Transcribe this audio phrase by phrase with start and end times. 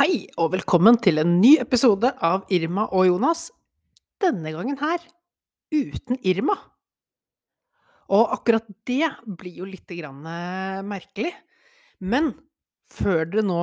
[0.00, 3.50] Hei, og velkommen til en ny episode av Irma og Jonas.
[4.16, 5.02] Denne gangen her
[5.76, 6.54] uten Irma.
[8.08, 11.34] Og akkurat det blir jo litt eh, merkelig.
[12.00, 12.30] Men
[12.88, 13.58] før dere nå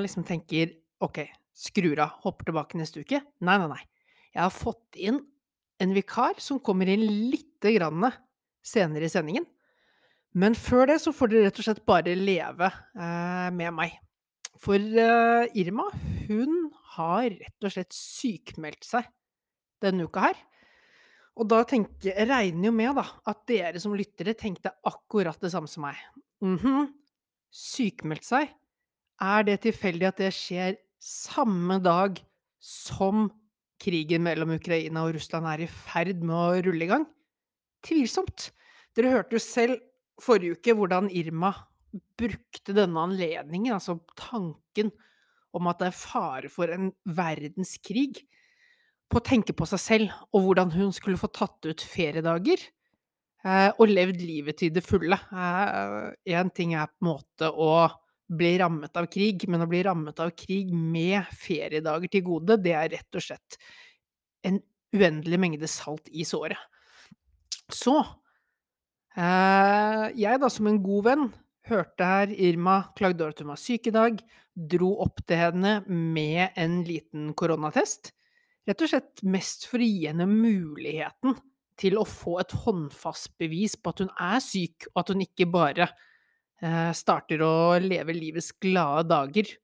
[0.00, 0.72] liksom tenker
[1.04, 3.82] ok, skrur av, hopper tilbake neste uke Nei, nei, nei.
[4.32, 5.18] Jeg har fått inn
[5.76, 8.08] en vikar som kommer inn litt grann
[8.64, 9.44] senere i sendingen.
[10.32, 14.00] Men før det så får dere rett og slett bare leve eh, med meg.
[14.60, 15.88] For uh, Irma,
[16.28, 19.08] hun har rett og slett sykmeldt seg
[19.82, 20.40] denne uka her.
[21.40, 25.52] Og da tenker, jeg regner jo med da, at dere som lyttere tenkte akkurat det
[25.54, 25.96] samme som meg.
[26.44, 26.92] Mm -hmm.
[27.50, 28.50] Sykmeldt seg?
[29.20, 32.20] Er det tilfeldig at det skjer samme dag
[32.60, 33.30] som
[33.80, 37.06] krigen mellom Ukraina og Russland er i ferd med å rulle i gang?
[37.82, 38.52] Tvilsomt.
[38.94, 39.80] Dere hørte jo selv
[40.20, 41.52] forrige uke hvordan Irma
[41.92, 44.92] brukte denne anledningen, altså tanken
[45.52, 48.22] om at det er fare for en verdenskrig,
[49.12, 52.62] på å tenke på seg selv og hvordan hun skulle få tatt ut feriedager
[53.44, 55.18] eh, og levd livet til det fulle.
[55.28, 57.74] Én eh, ting er på en måte å
[58.32, 62.72] bli rammet av krig, men å bli rammet av krig med feriedager til gode, det
[62.78, 63.58] er rett og slett
[64.48, 64.56] en
[64.96, 66.58] uendelig mengde salt i såret.
[67.72, 67.98] Så
[69.16, 71.28] eh, jeg, da, som en god venn,
[71.70, 74.18] Hørte her Irma klagde over at hun var syk i dag,
[74.52, 78.10] dro opp til henne med en liten koronatest.
[78.66, 81.36] Rett og slett mest for å gi henne muligheten
[81.78, 85.46] til å få et håndfast bevis på at hun er syk, og at hun ikke
[85.50, 89.54] bare eh, starter å leve livets glade dager.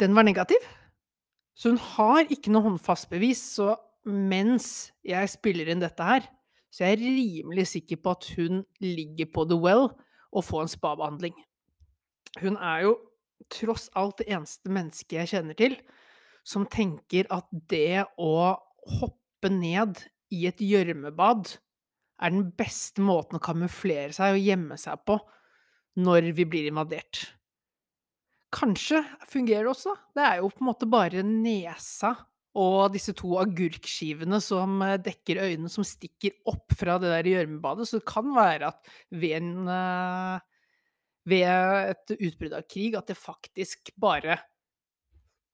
[0.00, 0.64] Den var negativ.
[1.54, 3.74] Så hun har ikke noe håndfast bevis, så
[4.08, 6.24] mens jeg spiller inn dette her,
[6.72, 9.92] så jeg er rimelig sikker på at hun ligger på The Well
[10.34, 11.34] å få en spabehandling.
[12.42, 12.94] Hun er jo
[13.52, 15.76] tross alt det eneste mennesket jeg kjenner til
[16.44, 18.32] som tenker at det å
[18.98, 20.00] hoppe ned
[20.34, 21.54] i et gjørmebad
[22.24, 25.18] er den beste måten å kamuflere seg og gjemme seg på
[26.04, 27.22] når vi blir invadert.
[28.54, 29.94] Kanskje fungerer det også.
[30.14, 32.14] Det er jo på en måte bare nesa
[32.54, 37.88] og disse to agurkskivene som eh, dekker øynene, som stikker opp fra det der gjørmebadet.
[37.90, 40.74] Så det kan være at ved, en, eh,
[41.30, 41.46] ved
[41.94, 44.38] et utbrudd av krig at det faktisk bare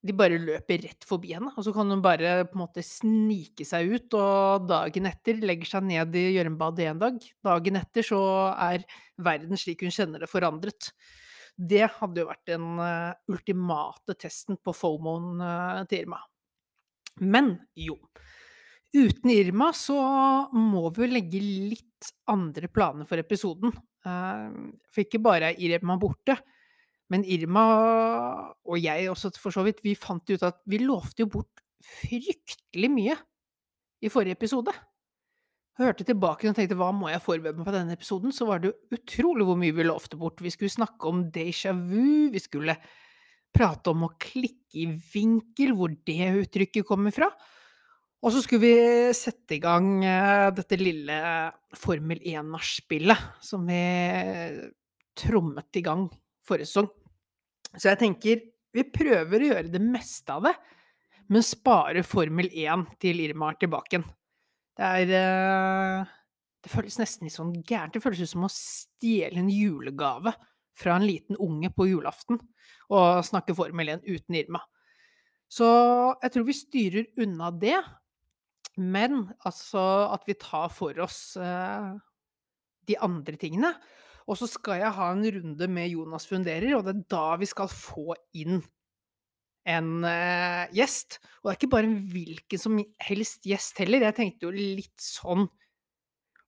[0.00, 3.66] de bare løper rett forbi henne, og så kan hun bare på en måte snike
[3.69, 7.19] seg ut, og dagen etter legger seg ned i gjørmebadet en dag.
[7.44, 8.22] Dagen etter så
[8.55, 8.87] er
[9.21, 10.89] verden slik hun kjenner det, forandret.
[11.53, 15.44] Det hadde jo vært den uh, ultimate testen på fomoen
[15.91, 16.22] til Irma.
[17.21, 17.97] Men jo,
[18.97, 19.99] uten Irma så
[20.57, 23.75] må vi jo legge litt andre planer for episoden.
[24.07, 24.47] Eh,
[24.89, 26.39] for ikke bare er Irma borte,
[27.11, 27.65] men Irma
[28.65, 32.91] og jeg også for så vidt, vi fant ut at vi lovte jo bort fryktelig
[32.93, 33.17] mye
[34.01, 34.73] i forrige episode.
[35.81, 38.75] Hørte tilbake og tenkte hva må jeg forberede meg på denne episoden, så var det
[38.93, 40.43] utrolig hvor mye vi lovte bort.
[40.45, 42.77] Vi skulle snakke om déjà vu, vi skulle
[43.55, 47.31] prate om å klikke i vinkel, hvor det uttrykket kommer fra.
[48.21, 51.21] Og så skulle vi sette i gang eh, dette lille
[51.78, 53.81] Formel 1-nachspielet som vi
[55.16, 56.05] trommet i gang
[56.47, 56.91] forrige sesong.
[57.77, 58.43] Så jeg tenker
[58.77, 60.55] vi prøver å gjøre det meste av det,
[61.33, 64.03] men spare Formel 1 til Irma er tilbake.
[64.77, 66.16] Det er eh,
[66.60, 67.94] Det føles nesten litt sånn gærent.
[67.94, 70.34] Det føles ut som å stjele en julegave
[70.81, 72.41] fra en liten unge på julaften
[72.91, 74.63] og snakke Formel 1 uten Irma.
[75.51, 75.67] Så
[76.23, 77.79] jeg tror vi styrer unna det,
[78.79, 79.83] men altså
[80.15, 81.91] at vi tar for oss eh,
[82.87, 83.73] de andre tingene.
[84.31, 87.49] Og så skal jeg ha en runde med Jonas Funderer, og det er da vi
[87.51, 88.61] skal få inn
[89.69, 91.19] en eh, gjest.
[91.41, 94.07] Og det er ikke bare en hvilken som helst gjest heller.
[94.07, 95.49] Jeg tenkte jo litt sånn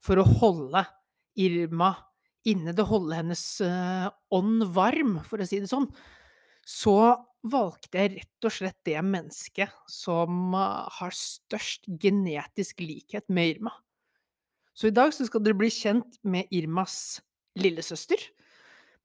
[0.02, 0.84] for å holde
[1.42, 1.94] Irma
[2.48, 5.88] inne, det holde hennes uh, ånd varm, for å si det sånn,
[6.66, 13.56] så valgte jeg rett og slett det mennesket som uh, har størst genetisk likhet med
[13.56, 13.74] Irma.
[14.74, 17.20] Så i dag så skal dere bli kjent med Irmas
[17.60, 18.20] lillesøster.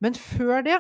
[0.04, 0.78] Men før det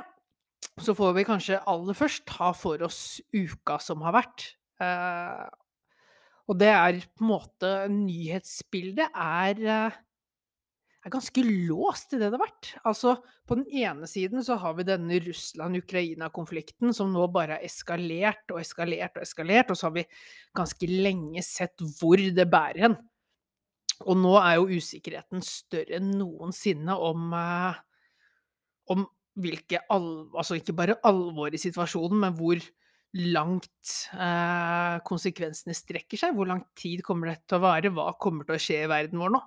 [0.81, 4.45] så får vi kanskje aller først ta for oss uka som har vært.
[4.81, 5.47] Eh,
[6.47, 9.97] og det er på en måte Nyhetsbildet er
[11.07, 12.71] er ganske låst i det det har vært.
[12.87, 13.17] Altså,
[13.47, 18.61] på den ene siden så har vi denne Russland-Ukraina-konflikten som nå bare har eskalert og
[18.61, 20.07] eskalert og eskalert, og så har vi
[20.57, 22.97] ganske lenge sett hvor det bærer hen.
[24.05, 27.79] Og nå er jo usikkerheten større enn noensinne om, eh,
[28.93, 29.07] om
[29.37, 32.61] hvilke alvor altså ikke bare alvor i situasjonen, men hvor
[33.17, 36.35] langt, eh, konsekvensene strekker seg.
[36.35, 37.89] Hvor lang tid kommer det til å vare?
[37.93, 39.41] Hva kommer til å skje i verden vår nå?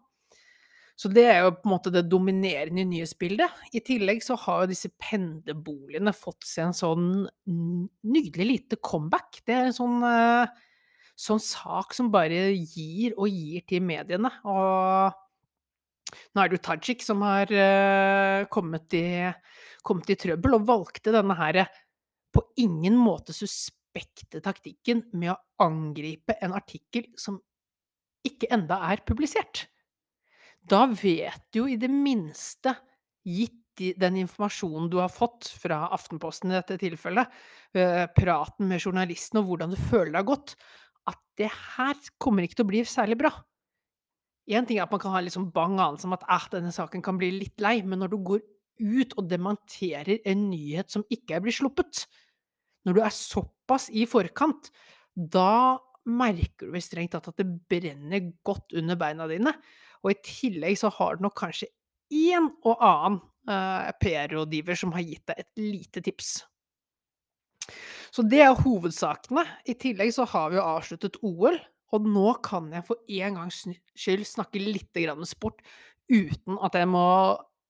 [1.00, 3.62] Så det er jo på en måte det dominerende nyhetsbildet.
[3.72, 7.06] I tillegg så har jo disse pendlerboligene fått seg en sånn
[7.46, 9.40] nydelig lite comeback.
[9.48, 10.52] Det er en sånn, eh,
[11.16, 14.28] sånn sak som bare gir og gir til mediene.
[14.44, 15.16] Og
[16.36, 19.32] nå er det jo Tajik som har, eh, kommet i
[19.86, 21.64] kommet i trøbbel, og valgte denne her
[22.34, 27.40] på ingen måte suspekte taktikken med å angripe en artikkel som
[28.26, 29.66] ikke enda er publisert.
[30.68, 32.76] Da vet du jo i det minste,
[33.24, 33.56] gitt
[34.00, 37.30] den informasjonen du har fått fra Aftenposten i dette tilfellet,
[37.72, 40.54] eh, praten med journalisten og hvordan du føler det har gått,
[41.08, 43.32] at det her kommer ikke til å bli særlig bra.
[44.50, 46.72] Én ting er at man kan ha litt sånn bang anelse om at ah, denne
[46.74, 48.42] saken kan bli litt lei, men når du går
[48.80, 52.04] ut og dementerer en nyhet som ikke blitt sluppet,
[52.84, 54.72] når du er såpass i forkant,
[55.14, 55.78] da
[56.10, 59.52] merker du vel strengt tatt at det brenner godt under beina dine.
[60.04, 61.68] Og i tillegg så har du nok kanskje
[62.10, 63.18] en og annen
[63.50, 66.32] eh, PR-rådgiver som har gitt deg et lite tips.
[68.10, 69.44] Så det er hovedsakene.
[69.70, 71.60] I tillegg så har vi jo avsluttet OL,
[71.94, 73.62] og nå kan jeg for en gangs
[73.98, 75.62] skyld snakke litt grann sport
[76.10, 77.06] uten at jeg må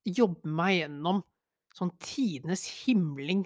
[0.08, 1.22] jobbe meg gjennom
[1.76, 3.44] sånn tidenes himling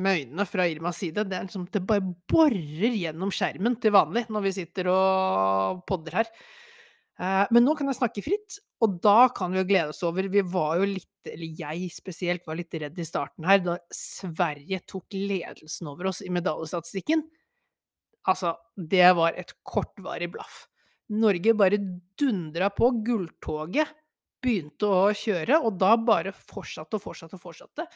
[0.00, 1.26] med øynene fra Irmas side.
[1.28, 6.20] Det er liksom det bare borer gjennom skjermen til vanlig når vi sitter og podder
[6.20, 6.30] her.
[7.20, 10.24] Eh, men nå kan jeg snakke fritt, og da kan vi jo glede oss over
[10.32, 14.80] Vi var jo litt, eller jeg spesielt, var litt redd i starten her da Sverige
[14.88, 17.26] tok ledelsen over oss i medaljestatistikken.
[18.28, 20.64] Altså, det var et kortvarig blaff.
[21.10, 21.80] Norge bare
[22.20, 22.88] dundra på.
[23.04, 23.90] Gulltoget
[24.40, 27.86] begynte å kjøre, og da bare fortsatte og fortsatte og fortsatte.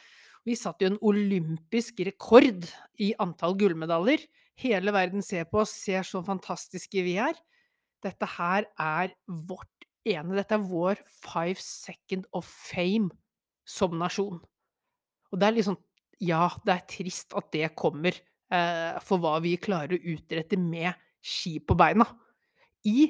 [0.45, 2.67] Vi satte jo en olympisk rekord
[3.01, 4.21] i antall gullmedaljer.
[4.61, 7.33] Hele verden ser på oss, ser så fantastiske vi er.
[8.03, 13.09] Dette her er vårt ene Dette er vår five second of fame
[13.65, 14.39] som nasjon.
[15.31, 15.81] Og det er sånn
[16.23, 18.15] Ja, det er trist at det kommer,
[18.47, 22.05] eh, for hva vi klarer å utrette med ski på beina.
[22.87, 23.09] I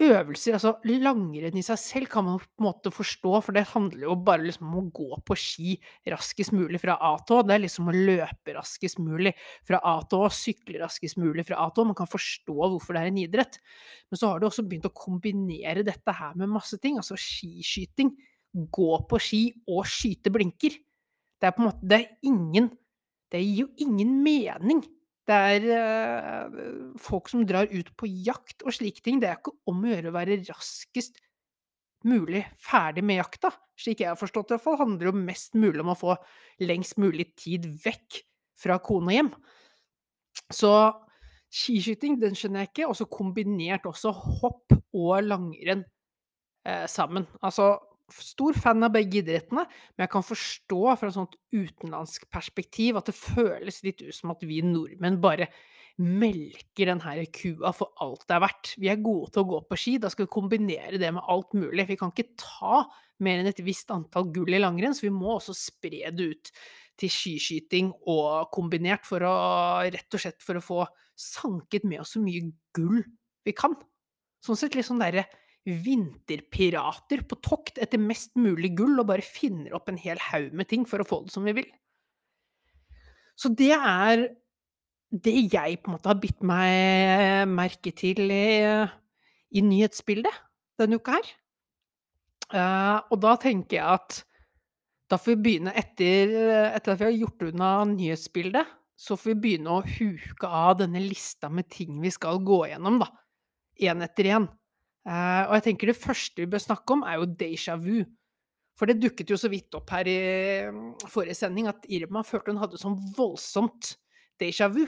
[0.00, 4.06] øvelser altså langrenn i seg selv kan man på en måte forstå, for det handler
[4.06, 5.74] jo bare liksom om å gå på ski
[6.10, 7.44] raskest mulig fra A til Å.
[7.46, 9.34] Det er liksom å løpe raskest mulig
[9.66, 11.88] fra A til Å, sykle raskest mulig fra A til Å.
[11.92, 13.60] Man kan forstå hvorfor det er en idrett.
[14.10, 18.14] Men så har du også begynt å kombinere dette her med masse ting, altså skiskyting.
[18.50, 20.74] Gå på ski og skyte blinker.
[21.40, 22.66] Det er på en måte Det er ingen
[23.30, 24.82] Det gir jo ingen mening.
[25.30, 26.60] Det er eh,
[26.98, 29.20] folk som drar ut på jakt og slike ting.
[29.22, 31.20] Det er ikke om å gjøre å være raskest
[32.08, 33.52] mulig ferdig med jakta.
[33.78, 36.16] Slik jeg har forstått det, i hvert fall, handler det mest mulig om å få
[36.64, 38.22] lengst mulig tid vekk
[38.60, 39.30] fra kone og hjem.
[40.50, 40.72] Så
[41.50, 42.90] skiskyting, den skjønner jeg ikke.
[42.90, 45.84] Og så kombinert også hopp og langrenn
[46.66, 47.28] eh, sammen.
[47.44, 47.72] Altså
[48.14, 53.10] stor fan av begge idrettene, men jeg kan forstå fra et sånt utenlandsk perspektiv at
[53.10, 55.50] det føles litt ut som at vi nordmenn bare
[56.00, 58.72] melker den her kua for alt det er verdt.
[58.80, 61.52] Vi er gode til å gå på ski, da skal vi kombinere det med alt
[61.56, 61.88] mulig.
[61.90, 62.84] Vi kan ikke ta
[63.20, 66.52] mer enn et visst antall gull i langrenn, så vi må også spre det ut
[67.00, 69.34] til skiskyting og kombinert for å
[69.92, 70.80] rett og slett for å få
[71.20, 73.02] sanket med oss så mye gull
[73.44, 73.76] vi kan.
[74.44, 75.26] Sånn sett litt sånn derre
[75.68, 80.70] vinterpirater på tokt etter mest mulig gull og bare finner opp en hel haug med
[80.70, 81.68] ting for å få det som vi vil.
[83.36, 84.26] Så det er
[85.10, 88.48] det jeg på en måte har bitt meg merke til i,
[89.50, 90.42] i nyhetsbildet
[90.80, 91.30] denne uka her.
[92.50, 94.20] Uh, og da tenker jeg at
[95.10, 96.32] da får vi begynne etter,
[96.70, 101.02] etter at vi har gjort unna nyhetsbildet, så får vi begynne å huke av denne
[101.02, 103.08] lista med ting vi skal gå gjennom, da.
[103.80, 104.46] Én etter én.
[105.08, 108.02] Uh, og jeg tenker det første vi bør snakke om, er jo déjà vu.
[108.78, 110.18] For det dukket jo så vidt opp her i
[110.70, 113.94] um, forrige sending at Irma følte hun hadde sånn voldsomt
[114.40, 114.86] déjà vu.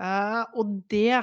[0.00, 1.20] Uh, og det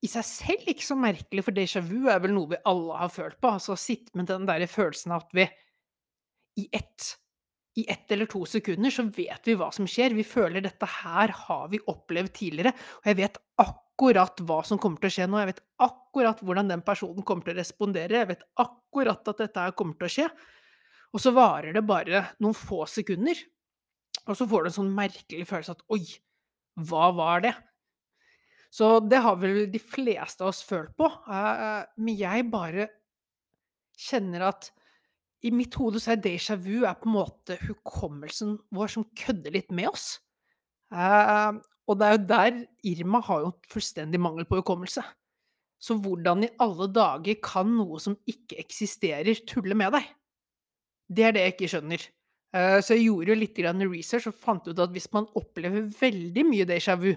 [0.00, 3.10] i seg selv ikke så merkelig, for déjà vu er vel noe vi alle har
[3.12, 3.52] følt på.
[3.52, 5.46] Altså å sitte med den der følelsen av at vi
[6.60, 7.10] i ett,
[7.78, 10.16] i ett eller to sekunder så vet vi hva som skjer.
[10.16, 14.78] Vi føler dette her har vi opplevd tidligere, og jeg vet akkurat akkurat hva som
[14.80, 15.40] kommer til å skje nå.
[15.42, 18.22] Jeg vet akkurat hvordan den personen kommer til å respondere.
[18.22, 20.28] Jeg vet akkurat at dette kommer til å skje.
[21.12, 23.36] Og så varer det bare noen få sekunder,
[24.28, 26.04] og så får du en sånn merkelig følelse at oi,
[26.86, 27.52] hva var det?
[28.70, 31.08] Så det har vel de fleste av oss følt på.
[31.10, 32.86] Eh, men jeg bare
[33.98, 34.70] kjenner at
[35.44, 39.56] i mitt hode så er déjà vu er på en måte hukommelsen vår som kødder
[39.58, 40.12] litt med oss.
[41.90, 45.02] Eh, og det er jo der Irma har jo fullstendig mangel på hukommelse.
[45.80, 50.08] Så hvordan i alle dager kan noe som ikke eksisterer, tulle med deg?
[51.08, 52.02] Det er det jeg ikke skjønner.
[52.54, 56.44] Eh, så jeg gjorde jo litt research og fant ut at hvis man opplever veldig
[56.44, 57.14] mye déjà vu,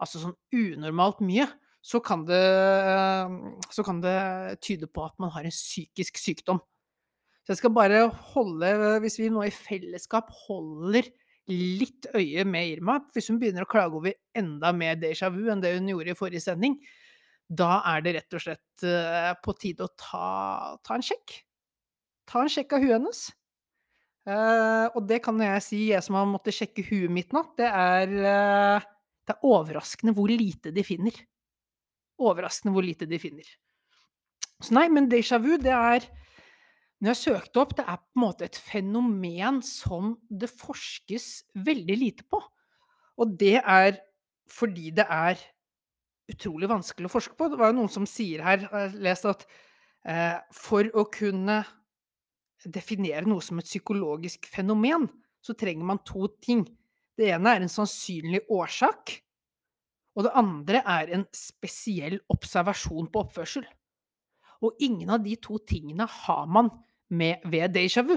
[0.00, 1.48] altså sånn unormalt mye,
[1.82, 2.40] så kan det,
[3.72, 6.60] så kan det tyde på at man har en psykisk sykdom.
[7.40, 8.02] Så jeg skal bare
[8.34, 11.08] holde Hvis vi nå i fellesskap holder
[11.50, 15.62] litt øye med Irma, hvis hun begynner å klage over enda mer déjà vu enn
[15.62, 16.78] det hun gjorde i forrige sending,
[17.50, 20.26] da er det rett og slett eh, på tide å ta,
[20.86, 21.40] ta en sjekk.
[22.30, 23.24] Ta en sjekk av huet hennes.
[24.28, 27.66] Uh, og det kan jeg si, jeg som har måttet sjekke huet mitt nå, det
[27.66, 28.84] er, uh,
[29.26, 31.16] det er overraskende hvor lite de finner.
[32.20, 33.48] Overraskende hvor lite de finner.
[34.60, 36.04] Så nei, men déjà vu, det er
[37.00, 41.96] Når jeg søkte opp, det er på en måte et fenomen som det forskes veldig
[41.96, 42.40] lite på.
[43.20, 43.96] Og det er
[44.50, 45.40] fordi det er
[46.30, 47.48] utrolig vanskelig å forske på.
[47.48, 49.46] Det var jo noen som sier her, jeg har lest at
[50.04, 51.62] eh, for å kunne
[52.68, 55.08] definere noe som et psykologisk fenomen,
[55.40, 56.66] så trenger man to ting.
[57.16, 59.16] Det ene er en sannsynlig årsak,
[60.18, 63.64] og det andre er en spesiell observasjon på oppførsel.
[64.60, 66.68] Og ingen av de to tingene har man
[67.10, 68.16] med ved déjà vu.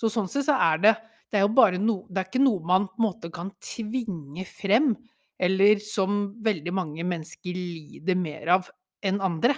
[0.00, 0.96] Så sånn sett så er det
[1.30, 4.42] det er jo bare no, det er ikke noe man på en måte kan tvinge
[4.50, 4.92] frem,
[5.40, 8.70] eller som veldig mange mennesker lider mer av
[9.06, 9.54] enn andre.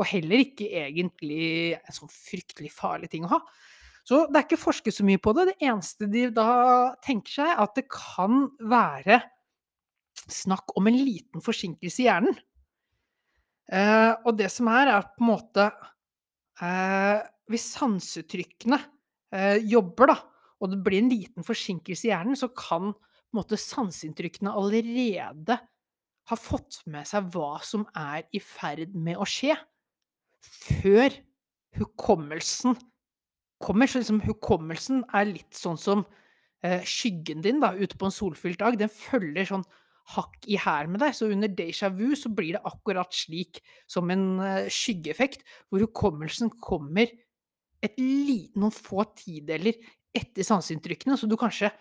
[0.00, 3.40] Og heller ikke egentlig en sånn fryktelig farlig ting å ha.
[4.08, 5.50] Så det er ikke forsket så mye på det.
[5.52, 6.48] Det eneste de da
[7.04, 9.20] tenker seg, er at det kan være
[10.32, 12.40] snakk om en liten forsinkelse i hjernen.
[13.72, 15.68] Eh, og det som er, er på en måte
[16.60, 17.20] eh,
[17.52, 18.78] Hvis sansetrykkene
[19.34, 20.18] eh, jobber, da,
[20.62, 22.92] og det blir en liten forsinkelse i hjernen, så kan
[23.36, 25.58] måte sanseinntrykkene allerede
[26.30, 29.56] ha fått med seg hva som er i ferd med å skje
[30.42, 31.14] før
[31.78, 32.76] hukommelsen
[33.62, 33.90] kommer.
[33.90, 36.04] Så liksom hukommelsen er litt sånn som
[36.64, 38.78] eh, skyggen din da, ute på en solfylt dag.
[38.78, 39.66] Den følger sånn
[40.12, 41.16] hakk i hæl med deg.
[41.16, 46.52] Så under déjà vu så blir det akkurat slik som en eh, skyggeeffekt, hvor hukommelsen
[46.62, 47.10] kommer
[47.82, 49.78] et li, noen få tideler
[50.14, 51.72] etter sanseinntrykkene, så du kanskje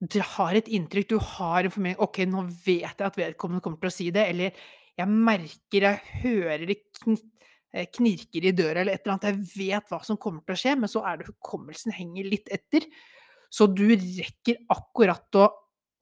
[0.00, 3.82] du har et inntrykk, du har en formening OK, nå vet jeg at vedkommende kommer
[3.82, 4.62] til å si det, eller
[4.96, 9.28] jeg merker, jeg hører det eh, knirker i døra eller et eller annet.
[9.28, 12.48] Jeg vet hva som kommer til å skje, men så er det hukommelsen henger litt
[12.52, 12.86] etter.
[13.52, 15.48] Så du rekker akkurat å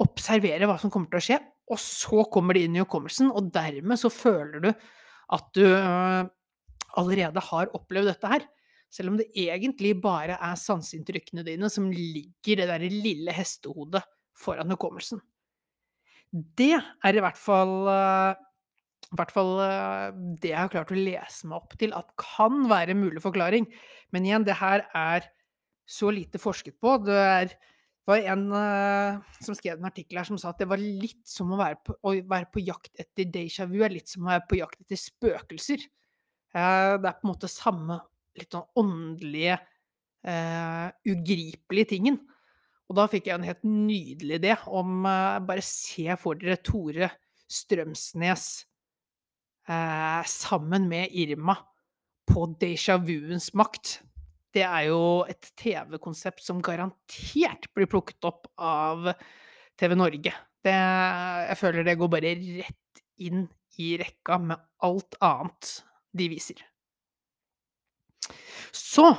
[0.02, 3.50] observere hva som kommer til å skje, og så kommer det inn i hukommelsen, og
[3.54, 6.22] dermed så føler du at du øh,
[6.98, 8.46] allerede har opplevd dette her.
[8.92, 14.02] Selv om det egentlig bare er sanseinntrykkene dine som ligger i det der lille hestehodet
[14.38, 15.20] foran hukommelsen.
[16.32, 18.38] Det er i hvert fall øh,
[19.08, 22.66] i hvert fall eh, det jeg har klart å lese meg opp til at kan
[22.68, 23.68] være en mulig forklaring.
[24.12, 25.28] Men igjen, det her er
[25.88, 26.98] så lite forsket på.
[27.06, 27.54] Det er,
[28.08, 31.54] var en uh, som skrev en artikkel her som sa at det var litt som
[31.54, 34.44] å være på, å være på jakt etter déjà vu, er litt som å være
[34.50, 35.88] på jakt etter spøkelser.
[36.52, 37.98] Uh, det er på en måte samme
[38.40, 39.58] litt sånn åndelige,
[40.28, 42.18] uh, ugripelige tingen.
[42.88, 47.10] Og da fikk jeg en helt nydelig idé om Bare se for dere Tore
[47.48, 48.46] Strømsnes
[49.68, 51.56] eh, sammen med Irma
[52.28, 53.98] på déjà vuens makt.
[54.52, 59.12] Det er jo et TV-konsept som garantert blir plukket opp av
[59.78, 60.32] TV Norge.
[60.64, 63.46] Det, jeg føler det går bare rett inn
[63.78, 65.72] i rekka med alt annet
[66.16, 66.60] de viser.
[68.78, 69.10] Så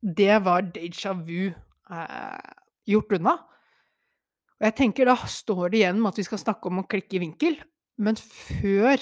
[0.00, 2.50] det var déjà vu eh,
[2.90, 3.36] gjort unna.
[4.60, 7.16] Og jeg tenker da står det igjen med at vi skal snakke om å klikke
[7.16, 7.56] i vinkel,
[8.00, 9.00] men før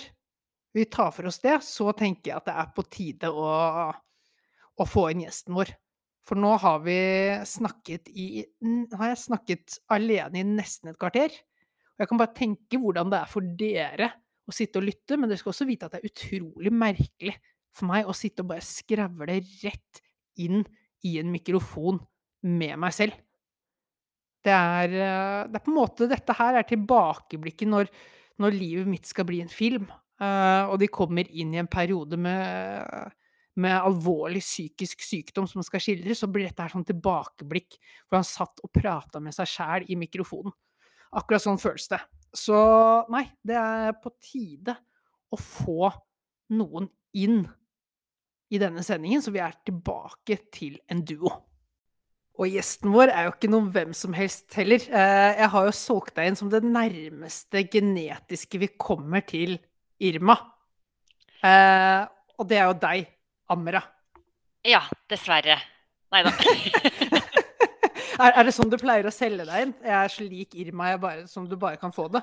[0.77, 3.49] vi tar for oss det, så tenker jeg at det er på tide å,
[4.79, 5.73] å få inn gjesten vår.
[6.29, 6.99] For nå har vi
[7.49, 8.45] snakket i
[8.93, 11.33] Har jeg snakket alene i nesten et kvarter.
[11.33, 14.11] Og jeg kan bare tenke hvordan det er for dere
[14.49, 17.35] å sitte og lytte, men dere skal også vite at det er utrolig merkelig
[17.79, 20.03] for meg å sitte og bare skravle rett
[20.43, 20.63] inn
[21.07, 22.01] i en mikrofon
[22.47, 23.17] med meg selv.
[24.45, 27.89] Det er, eh, det er på en måte Dette her er tilbakeblikket når,
[28.39, 29.89] når livet mitt skal bli en film.
[30.19, 33.13] Uh, og de kommer inn i en periode med,
[33.55, 37.77] med alvorlig psykisk sykdom som skal skildres, så blir dette her sånn tilbakeblikk
[38.09, 40.51] hvor han satt og prata med seg sjæl i mikrofonen.
[41.15, 42.01] Akkurat sånn føles det.
[42.35, 42.59] Så
[43.15, 44.75] nei, det er på tide
[45.31, 45.93] å få
[46.59, 47.45] noen inn
[48.49, 51.33] i denne sendingen, så vi er tilbake til en duo.
[52.39, 54.79] Og gjesten vår er jo ikke noen hvem som helst heller.
[54.79, 59.57] Eh, jeg har jo solgt deg inn som det nærmeste genetiske vi kommer til
[59.99, 60.37] Irma.
[61.43, 62.05] Eh,
[62.39, 63.09] og det er jo deg,
[63.51, 63.83] Amra.
[64.67, 65.59] Ja, dessverre.
[66.15, 66.33] Nei da.
[68.23, 69.75] er, er, det sånn du pleier å selge deg inn?
[69.83, 72.23] Jeg er slik Irma jeg bare, som du bare kan få det?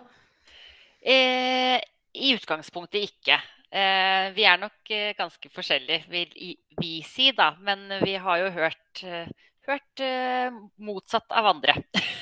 [1.03, 1.75] Eh,
[2.15, 3.41] I utgangspunktet ikke.
[3.75, 6.31] Eh, vi er nok eh, ganske forskjellige, vil
[6.79, 7.51] vi si, da.
[7.59, 9.27] Men vi har jo hørt, eh,
[9.67, 10.47] hørt eh,
[10.79, 11.75] motsatt av andre.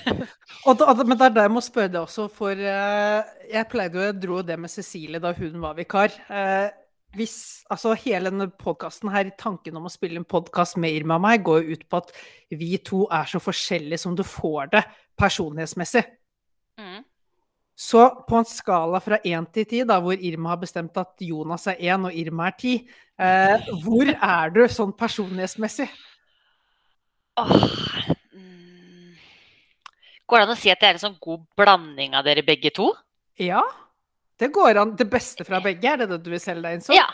[0.67, 4.07] og da, men det er der jeg må spørre deg også, for jeg pleide jo,
[4.07, 6.15] jeg dro det med Cecilie da hun var vikar
[7.13, 7.36] hvis,
[7.69, 11.43] altså hele denne podkasten her, tanken om å spille en podkast med Irma og meg,
[11.45, 12.13] går jo ut på at
[12.57, 14.81] vi to er så forskjellige som du får det
[15.22, 16.01] personlighetsmessig.
[17.75, 21.65] Så på en skala fra én til ti, da, hvor Irma har bestemt at Jonas
[21.72, 22.74] er én og Irma er ti,
[23.18, 25.88] eh, hvor er du sånn personlighetsmessig?
[27.42, 27.53] Åh,
[28.38, 29.15] mm.
[30.30, 32.70] Går det an å si at det er en sånn god blanding av dere begge
[32.77, 32.92] to?
[33.42, 33.63] Ja.
[34.38, 34.94] Det går an.
[34.98, 36.94] Det beste fra begge, er det det du vil selge deg inn som?
[36.94, 37.08] Ja.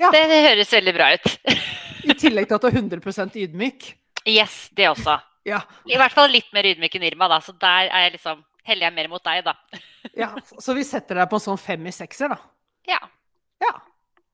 [0.00, 0.10] ja.
[0.14, 1.30] Det, det, høres veldig bra ut.
[2.08, 3.92] I tillegg til at du er 100% ydmyk?
[4.24, 5.20] Yes, det også.
[5.46, 5.60] Ja.
[5.86, 7.42] I hvert fall litt mer ydmyk enn Irma, da.
[7.44, 9.54] Så der er jeg liksom heller jeg mer mot deg, da.
[10.22, 12.38] ja, Så vi setter deg på en sånn fem i sekser, da?
[12.90, 13.00] Ja.
[13.62, 13.74] ja.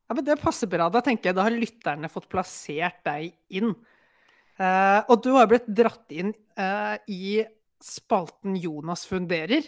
[0.09, 0.89] Ja, men Det passer bra.
[0.93, 3.75] Da tenker jeg da har lytterne fått plassert deg inn.
[4.61, 7.41] Uh, og du har blitt dratt inn uh, i
[7.83, 9.65] spalten Jonas funderer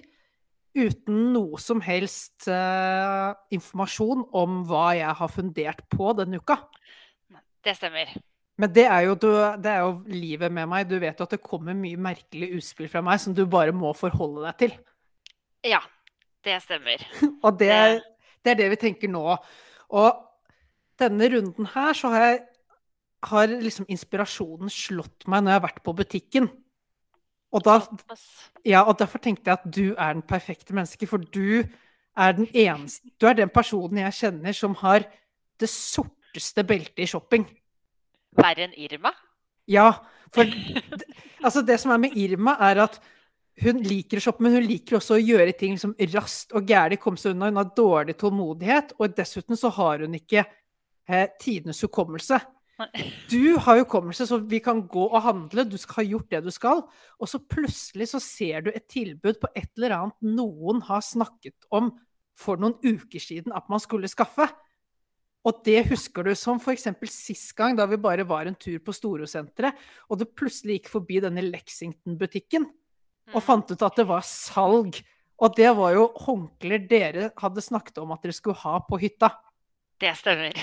[0.74, 6.58] uten noe som helst uh, informasjon om hva jeg har fundert på denne uka.
[7.64, 8.10] Det stemmer.
[8.60, 10.86] Men det er, jo, det er, jo, livet med meg.
[10.86, 13.90] Du vet jo at det kommer mye merkelig utspill fra meg som du bare må
[13.98, 14.76] forholde deg til.
[15.66, 15.80] Ja,
[16.46, 17.02] det stemmer.
[17.44, 17.72] og det,
[18.44, 19.24] det, er det vi tenker nå.
[19.94, 20.20] Og
[21.02, 22.44] denne runden her så har, jeg,
[23.26, 26.48] har liksom inspirasjonen slått meg når jeg har vært på butikken.
[27.54, 27.80] Og, da,
[28.66, 31.62] ja, og derfor tenkte jeg at du er den perfekte menneske, for du
[32.14, 35.06] er den eneste Du er den personen jeg kjenner som har
[35.58, 37.46] det sorteste beltet i shopping.
[38.38, 39.14] Verre enn Irma?
[39.70, 39.90] Ja.
[40.34, 40.48] For
[41.44, 42.98] altså det som er med Irma, er at
[43.62, 47.00] hun liker å shoppe, men hun liker også å gjøre ting liksom raskt og gærent,
[47.02, 47.52] komme seg unna.
[47.52, 52.40] Hun har dårlig tålmodighet, og dessuten så har hun ikke eh, tidenes hukommelse.
[53.30, 56.50] Du har hukommelse, så vi kan gå og handle, du skal ha gjort det du
[56.50, 56.80] skal,
[57.22, 61.68] og så plutselig så ser du et tilbud på et eller annet noen har snakket
[61.70, 61.92] om
[62.34, 64.48] for noen uker siden at man skulle skaffe.
[65.44, 66.88] Og det husker du som f.eks.
[67.12, 69.76] sist gang, da vi bare var en tur på Storosenteret,
[70.08, 72.64] og du plutselig gikk forbi denne Lexington-butikken
[73.32, 73.44] og mm.
[73.44, 75.00] fant ut at det var salg.
[75.44, 79.32] Og det var jo håndklær dere hadde snakket om at dere skulle ha på hytta.
[80.00, 80.56] Det stemmer.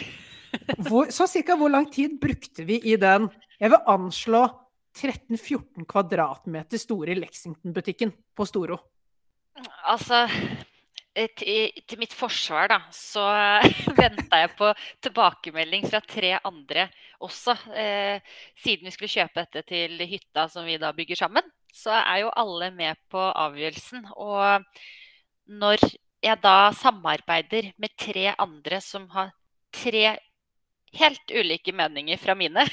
[0.87, 4.41] Hvor, så cirka hvor lang tid brukte vi i den Jeg vil anslå
[4.99, 8.81] 13-14 kvadratmeter store Lexington-butikken på Storo.
[9.87, 10.25] Altså
[11.15, 13.25] til, til, mitt forsvar, da, så
[13.99, 14.71] venta jeg på
[15.03, 16.87] tilbakemelding fra tre andre
[17.19, 17.55] også.
[17.75, 22.23] Eh, siden vi skulle kjøpe dette til hytta som vi da bygger sammen, så er
[22.23, 24.07] jo alle med på avgjørelsen.
[24.15, 24.63] Og
[25.51, 25.83] når
[26.21, 29.31] jeg da samarbeider med tre andre som har
[29.73, 30.17] tre
[30.93, 32.65] helt ulike meninger fra mine.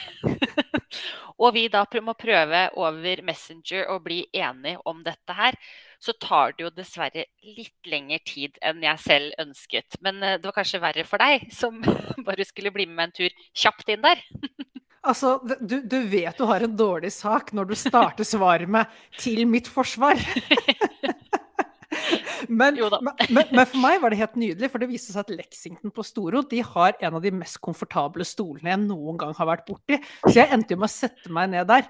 [1.42, 5.54] og vi da må prøve over Messenger å bli enige om dette her,
[5.98, 9.98] så tar det jo dessverre litt lengre tid enn jeg selv ønsket.
[10.04, 11.80] Men eh, det var kanskje verre for deg, som
[12.28, 14.22] bare skulle bli med meg en tur kjapt inn der.
[15.08, 19.46] Altså, du, du, vet du har en dårlig sak når du starter svaret med 'til
[19.48, 20.18] mitt forsvar'.
[22.48, 25.92] Men, men, men, for meg var det helt nydelig, for det viste seg at Lexington
[25.92, 29.66] på Storo de har en av de mest komfortable stolene jeg noen gang har vært
[29.68, 29.98] borti.
[30.22, 31.88] Så jeg endte jo med å sette meg ned der.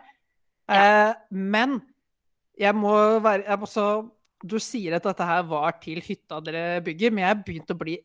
[0.67, 0.81] Ja.
[0.81, 1.79] Eh, men
[2.59, 2.93] jeg må
[3.25, 3.89] være jeg må så,
[4.39, 7.99] Du sier at dette her var til hytta dere bygger, men jeg begynte å bli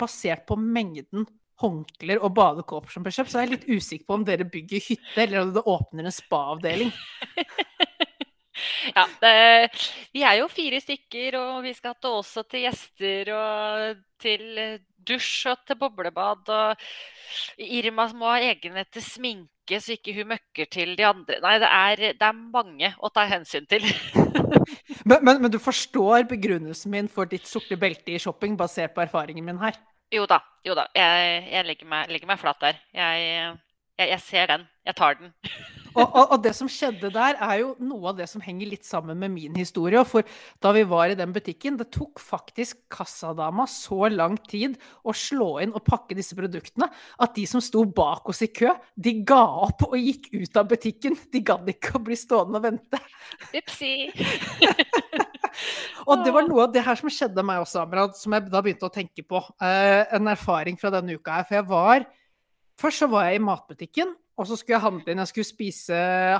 [0.00, 1.26] Basert på mengden
[1.62, 4.82] håndklær og badekåper som ble kjøpt, så er jeg litt usikker på om dere bygger
[4.82, 6.90] hytte, eller om det åpner en spa-avdeling.
[8.92, 9.74] Ja, det,
[10.12, 14.60] vi er jo fire stykker, og vi skal også til gjester og til
[15.06, 16.50] dusj og til boblebad.
[16.52, 21.38] Og Irma må ha egenhet til sminke, så ikke hun møkker til de andre.
[21.42, 23.86] Nei, det er, det er mange å ta hensyn til.
[25.08, 29.04] men, men, men, du forstår begrunnelsen min for ditt sorte belte i shopping, basert på
[29.04, 29.78] erfaringen min her?
[30.12, 30.42] Jo da.
[30.66, 30.88] Jo da.
[30.96, 32.82] Jeg, jeg legger, meg, legger, meg, flat der.
[32.92, 33.30] Jeg,
[33.98, 34.68] jeg, jeg ser den.
[34.86, 35.32] Jeg tar den.
[35.92, 38.86] Og, og, og, det som skjedde der, er jo noe av det som henger litt
[38.88, 40.00] sammen med min historie.
[40.08, 40.26] For
[40.62, 45.56] da vi var i den butikken, det tok faktisk kassadama så lang tid å slå
[45.64, 46.88] inn og pakke disse produktene
[47.22, 50.70] at de som sto bak oss i kø, de ga opp og gikk ut av
[50.72, 51.18] butikken.
[51.32, 53.02] De gadd ikke å bli stående og vente.
[53.52, 53.92] Upsi.
[56.08, 58.64] og det var noe av det her som skjedde meg også, Amrad, som jeg da
[58.64, 59.44] begynte å tenke på.
[59.60, 61.48] Uh, en erfaring fra denne uka her.
[61.48, 62.10] For jeg var
[62.80, 65.20] Først så var jeg i matbutikken, og så skulle jeg handle inn.
[65.20, 65.96] Jeg skulle spise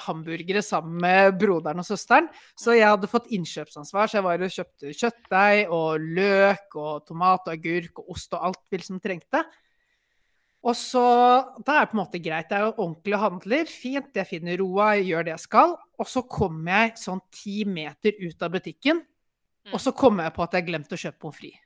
[0.06, 2.30] hamburgere sammen med broderen og søsteren.
[2.58, 7.50] Så jeg hadde fått innkjøpsansvar, så jeg var og kjøpte kjøttdeig og løk og tomat
[7.50, 9.44] og agurk og ost og alt vi liksom trengte.
[10.62, 11.04] Og så
[11.66, 12.48] Da er det på en måte greit.
[12.48, 13.64] Det er jo ordentlig handler.
[13.66, 15.74] Fint, jeg finner roa, jeg gjør det jeg skal.
[15.98, 19.02] Og så kommer jeg sånn ti meter ut av butikken,
[19.72, 21.60] og så kommer jeg på at jeg glemte å kjøpe pommes frites.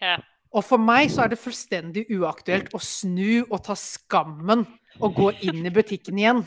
[0.00, 0.16] Ja.
[0.54, 4.62] Og for meg så er det fullstendig uaktuelt å snu og ta skammen
[5.00, 6.44] og gå inn i butikken igjen.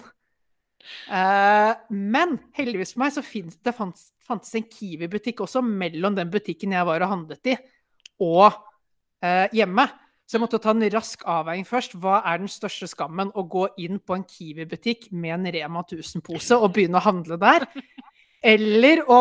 [1.09, 6.31] Uh, men heldigvis for meg så finnes, det fantes, fantes en Kiwi-butikk også mellom den
[6.31, 7.55] butikken jeg var og handlet i,
[8.23, 9.87] og uh, hjemme.
[10.27, 11.93] Så jeg måtte ta en rask avveining først.
[12.03, 13.29] Hva er den største skammen?
[13.31, 17.63] Å gå inn på en Kiwi-butikk med en Rema 1000-pose og begynne å handle der?
[18.43, 19.19] Eller å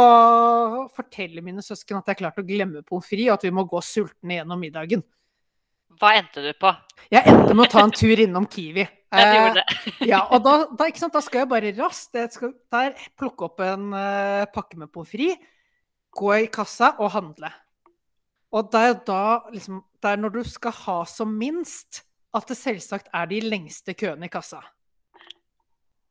[0.95, 3.81] fortelle mine søsken at jeg klarte å glemme pommes frites, og at vi må gå
[3.87, 5.07] sultne gjennom middagen.
[5.97, 6.75] Hva endte du på?
[7.09, 8.85] Jeg endte med å ta en tur innom Kiwi.
[9.21, 9.67] Ja, gjorde det.
[9.67, 13.63] Eh, ja, og da, da, da, skal jeg bare raskt jeg skal der, plukke opp
[13.65, 15.53] en uh, pakke med pommes frites,
[16.17, 17.51] gå i kassa og handle.
[18.57, 22.05] Og det er da liksom Det er når du skal ha som minst,
[22.37, 24.61] at det selvsagt er de lengste køene i kassa.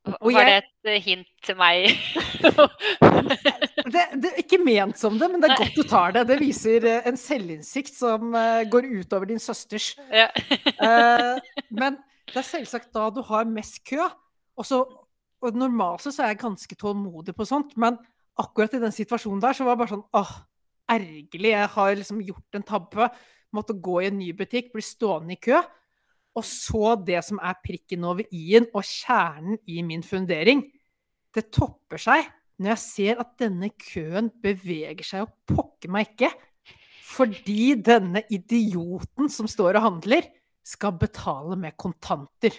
[0.06, 1.88] Og Var det et eh, hint til meg?
[3.94, 6.26] det, det, er ikke ment som det, men det er godt du tar det.
[6.28, 9.94] Det viser en selvinnsikt som uh, går utover din søsters.
[10.14, 10.28] Ja.
[10.78, 11.40] uh,
[11.74, 11.98] men
[12.36, 14.04] det er selvsagt da du har mest kø.
[14.60, 14.92] Og,
[15.40, 17.96] og normalt så er jeg ganske tålmodig på sånt, men
[18.36, 20.34] akkurat i den situasjonen der så var det bare sånn åh,
[20.92, 21.54] ergerlig.
[21.54, 23.08] Jeg har liksom gjort en tabbe.
[23.56, 25.62] Måtte gå i en ny butikk, bli stående i kø.
[26.36, 30.66] Og så det som er prikken over i-en og kjernen i min fundering.
[31.32, 32.28] Det topper seg
[32.60, 36.30] når jeg ser at denne køen beveger seg og pokker meg ikke.
[37.06, 40.28] Fordi denne idioten som står og handler,
[40.66, 42.54] skal betale med kontanter.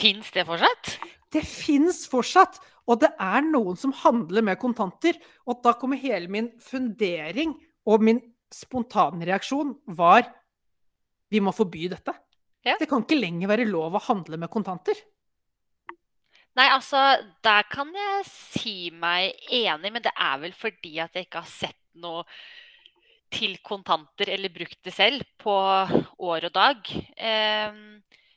[0.00, 0.96] Fins det fortsatt?
[1.30, 2.58] Det fins fortsatt.
[2.90, 5.18] Og det er noen som handler med kontanter.
[5.46, 7.54] Og da kommer hele min fundering
[7.86, 10.24] og min spontanreaksjon var
[11.30, 12.14] vi må forby dette.
[12.66, 12.74] Ja.
[12.80, 14.98] Det kan ikke lenger være lov å handle med kontanter.
[16.58, 16.98] Nei, altså,
[17.46, 21.52] der kan jeg si meg enig, men det er vel fordi at jeg ikke har
[21.52, 22.24] sett noe
[23.30, 26.90] til kontanter eller brukt det selv på år og dag.
[27.16, 27.76] Eh,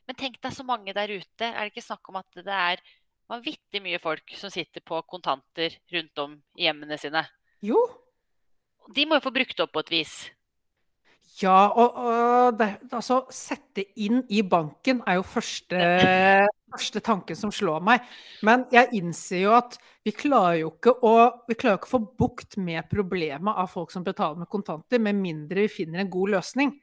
[0.04, 1.48] men tenk deg så mange der ute.
[1.48, 2.84] Er det ikke snakk om at det er
[3.32, 7.24] vanvittig mye folk som sitter på kontanter rundt om i hjemmene sine?
[7.64, 7.80] Jo.
[8.94, 10.16] De må jo få brukt opp på et vis.
[11.42, 15.80] Ja, og, og det, altså Sette inn i banken er jo første,
[16.76, 18.06] første tanken som slår meg.
[18.46, 21.16] Men jeg innser jo at vi klarer jo ikke å,
[21.50, 25.66] vi klarer ikke få bukt med problemet av folk som betaler med kontanter, med mindre
[25.66, 26.76] vi finner en god løsning.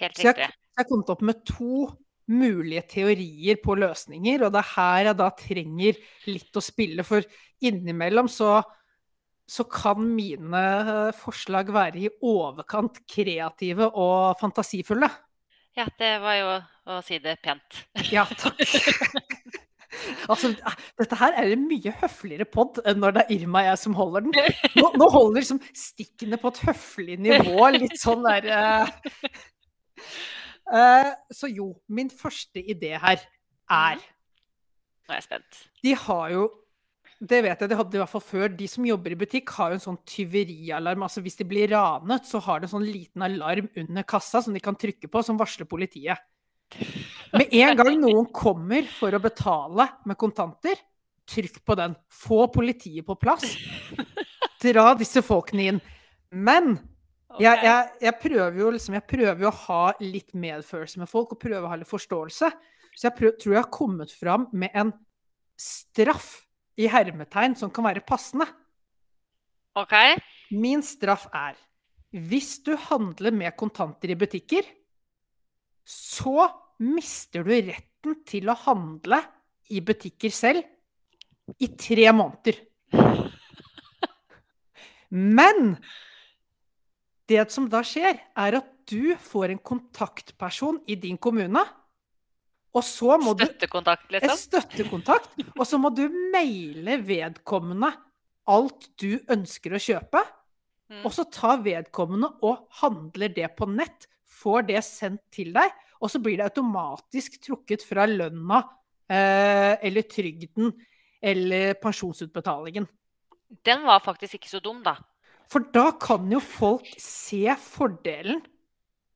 [0.00, 1.88] Helt Så jeg, jeg kommet opp med to
[2.30, 7.24] mulige teorier på løsninger, og det er her jeg da trenger litt å spille, for
[7.64, 8.60] innimellom så
[9.50, 15.08] så kan mine eh, forslag være i overkant kreative og fantasifulle.
[15.78, 16.50] Ja, det var jo
[16.90, 17.82] å si det pent.
[18.14, 18.60] Ja, takk.
[20.30, 20.52] altså,
[20.98, 23.98] dette her er en mye høfligere pod enn når det er Irma og jeg som
[23.98, 24.54] holder den.
[24.78, 28.94] Nå, nå holder liksom stikkene på et høflig nivå, litt sånn der uh...
[30.70, 34.08] Uh, Så jo, min første idé her er mhm.
[35.10, 35.56] Nå er jeg spent.
[35.82, 36.44] De har jo
[37.20, 38.52] det vet jeg, Det hadde i hvert fall før.
[38.56, 41.04] De som jobber i butikk, har jo en sånn tyverialarm.
[41.04, 44.56] Altså hvis de blir ranet, så har de en sånn liten alarm under kassa som
[44.56, 46.22] de kan trykke på, som varsler politiet.
[47.34, 50.80] Med en gang noen kommer for å betale med kontanter,
[51.28, 51.98] trykk på den.
[52.08, 53.52] Få politiet på plass.
[54.64, 55.84] Dra disse folkene inn.
[56.32, 56.76] Men
[57.36, 61.36] jeg, jeg, jeg, prøver jo liksom, jeg prøver jo å ha litt medfølelse med folk
[61.36, 62.50] og prøve å ha litt forståelse.
[62.96, 64.94] Så jeg prøver, tror jeg har kommet fram med en
[65.60, 66.38] straff
[66.80, 68.46] i hermetegn som kan være passende.
[69.78, 69.94] Ok.
[70.56, 71.58] Min straff er
[72.10, 74.64] hvis du handler med kontanter i butikker,
[75.86, 76.48] så
[76.82, 79.20] mister du retten til å handle
[79.70, 80.66] i butikker selv
[81.62, 82.58] i tre måneder.
[85.10, 85.76] Men
[87.30, 91.62] det som da skjer, er at du får en kontaktperson i din kommune
[92.76, 94.36] Og så må du Støttekontakt, en liksom?
[94.38, 97.90] støttekontakt, og så må du maile vedkommende
[98.50, 100.22] alt du ønsker å kjøpe.
[100.90, 101.02] Mm.
[101.06, 104.06] Og så tar vedkommende og handler det på nett,
[104.40, 108.62] får det sendt til deg, og så blir det automatisk trukket fra lønna
[109.10, 110.72] eh, eller trygden
[111.20, 112.86] eller pensjonsutbetalingen.
[113.66, 114.96] Den var faktisk ikke så dum, da.
[115.50, 118.38] For da kan jo folk se fordelen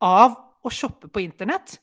[0.03, 1.79] av å shoppe på internett.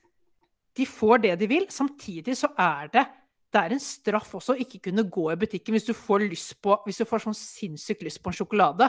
[0.78, 1.68] De får det de vil.
[1.74, 3.08] Samtidig så er det
[3.52, 6.54] det er en straff også å ikke kunne gå i butikken hvis du får, lyst
[6.64, 8.88] på, hvis du får sånn sinnssykt lyst på en sjokolade.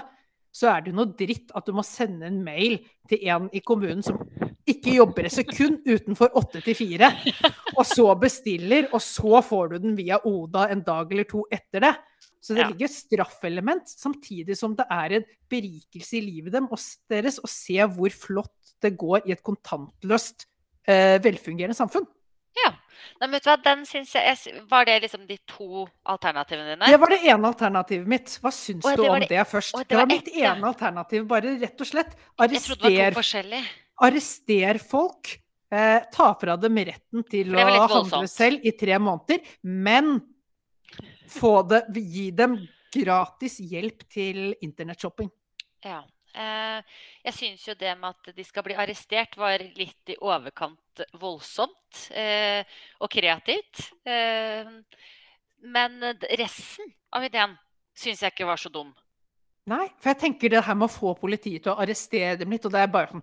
[0.55, 2.77] Så er det jo noe dritt at du må sende en mail
[3.11, 4.21] til en i kommunen som
[4.69, 7.09] ikke jobber et sekund utenfor åtte til fire,
[7.75, 11.83] og så bestiller, og så får du den via Oda en dag eller to etter
[11.83, 11.93] det.
[12.43, 16.55] Så det ligger et straffelement, samtidig som det er en berikelse i livet
[17.11, 20.47] deres å se hvor flott det går i et kontantløst,
[20.87, 22.07] velfungerende samfunn.
[22.59, 22.73] Ja.
[23.21, 26.91] Men vet du hva, den syns jeg, Var det liksom de to alternativene dine?
[26.91, 28.35] Det var det ene alternativet mitt.
[28.43, 29.75] Hva syns du om det- det først?
[29.75, 30.55] å, det, det var var mitt ett, ja.
[30.55, 31.25] ene alternativ.
[31.27, 33.65] Bare rett og slett var arrester,
[34.03, 35.39] arrester folk.
[35.73, 39.41] Eh, ta fra dem retten til å handle selv i tre måneder.
[39.65, 40.21] Men
[41.33, 42.59] få det, gi dem
[42.93, 45.31] gratis hjelp til internettshopping.
[45.85, 46.03] Ja.
[46.33, 51.05] Eh, jeg syns jo det med at de skal bli arrestert, var litt i overkant
[51.21, 52.65] voldsomt eh,
[53.01, 53.85] og kreativt.
[54.09, 54.73] Eh,
[55.63, 56.01] men
[56.39, 57.55] resten av ideen
[57.95, 58.95] syns jeg ikke var så dum.
[59.69, 62.65] Nei, for jeg tenker det her med å få politiet til å arrestere dem litt,
[62.67, 63.23] og det er bare sånn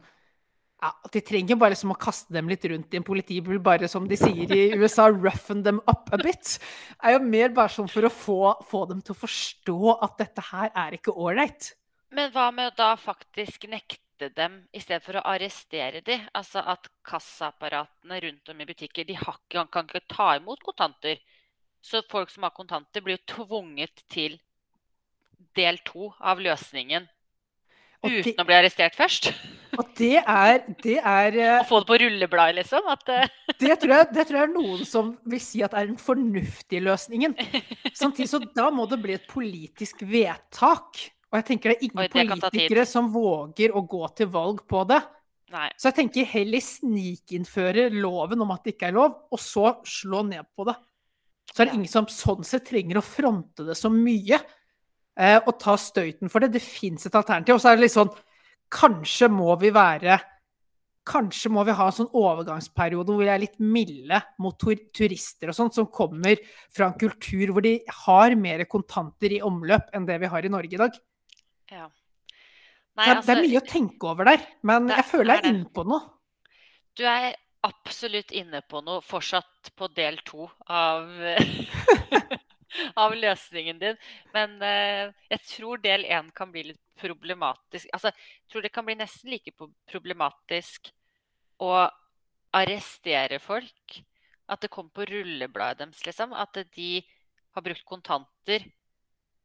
[0.79, 4.05] ja, De trenger bare liksom å kaste dem litt rundt i en politibil, bare som
[4.07, 6.55] de sier i USA, 'roughen them up a bit'.
[7.03, 10.45] er jo mer bare sånn for å få, få dem til å forstå at dette
[10.53, 11.73] her er ikke ålreit.
[12.15, 16.25] Men hva med å da faktisk nekte dem i stedet for å arrestere dem?
[16.33, 21.21] Altså at kassaapparatene rundt om i butikker de ikke, kan ikke ta imot kontanter.
[21.81, 24.39] Så folk som har kontanter, blir jo tvunget til
[25.55, 27.05] del to av løsningen
[28.03, 29.29] det, uten å bli arrestert først.
[29.77, 32.89] og det er, det er Å få det på rullebladet, liksom.
[32.91, 33.29] At, eh,
[33.61, 36.83] det tror, jeg, det tror jeg er noen som vil si at er den fornuftige
[36.89, 37.37] løsningen.
[37.93, 41.05] Samtidig så da må det bli et politisk vedtak.
[41.29, 44.63] Og jeg tenker det er ingen Oi, det politikere som våger å gå til valg
[44.69, 44.99] på det.
[45.53, 45.67] nei.
[45.77, 50.23] Så jeg tenker heller snikinnføre loven om at det ikke er lov, og så slå
[50.29, 50.77] ned på det.
[51.53, 54.39] Så er det ingen som sånn sett trenger å fronte det så mye.
[55.19, 56.53] Eh, og ta støyten for det.
[56.55, 57.57] Det fins et alternativ.
[57.57, 58.11] Og så er det litt sånn
[58.69, 60.19] Kanskje må vi være
[61.09, 65.57] Kanskje må vi ha en sånn overgangsperiode hvor vi er litt milde mot turister og
[65.57, 66.37] sånt, som kommer
[66.75, 70.51] fra en kultur hvor de har mer kontanter i omløp enn det vi har i
[70.53, 70.99] Norge i dag.
[71.71, 71.89] Ja.
[71.89, 75.37] Det Nei, er, det er altså, mye å tenke over der, men det jeg føler
[75.37, 76.01] jeg er er inne på noe.
[76.99, 81.07] du er absolutt inne på noe fortsatt på del to av,
[83.03, 83.97] av løsningen din.
[84.35, 87.87] Men uh, jeg tror del én kan bli litt problematisk.
[87.95, 89.53] Altså, jeg tror det kan bli nesten like
[89.91, 90.91] problematisk
[91.63, 91.73] å
[92.55, 93.99] arrestere folk.
[94.49, 96.33] At det kommer på rullebladet deres, liksom.
[96.33, 96.91] At de
[97.55, 98.65] har brukt kontanter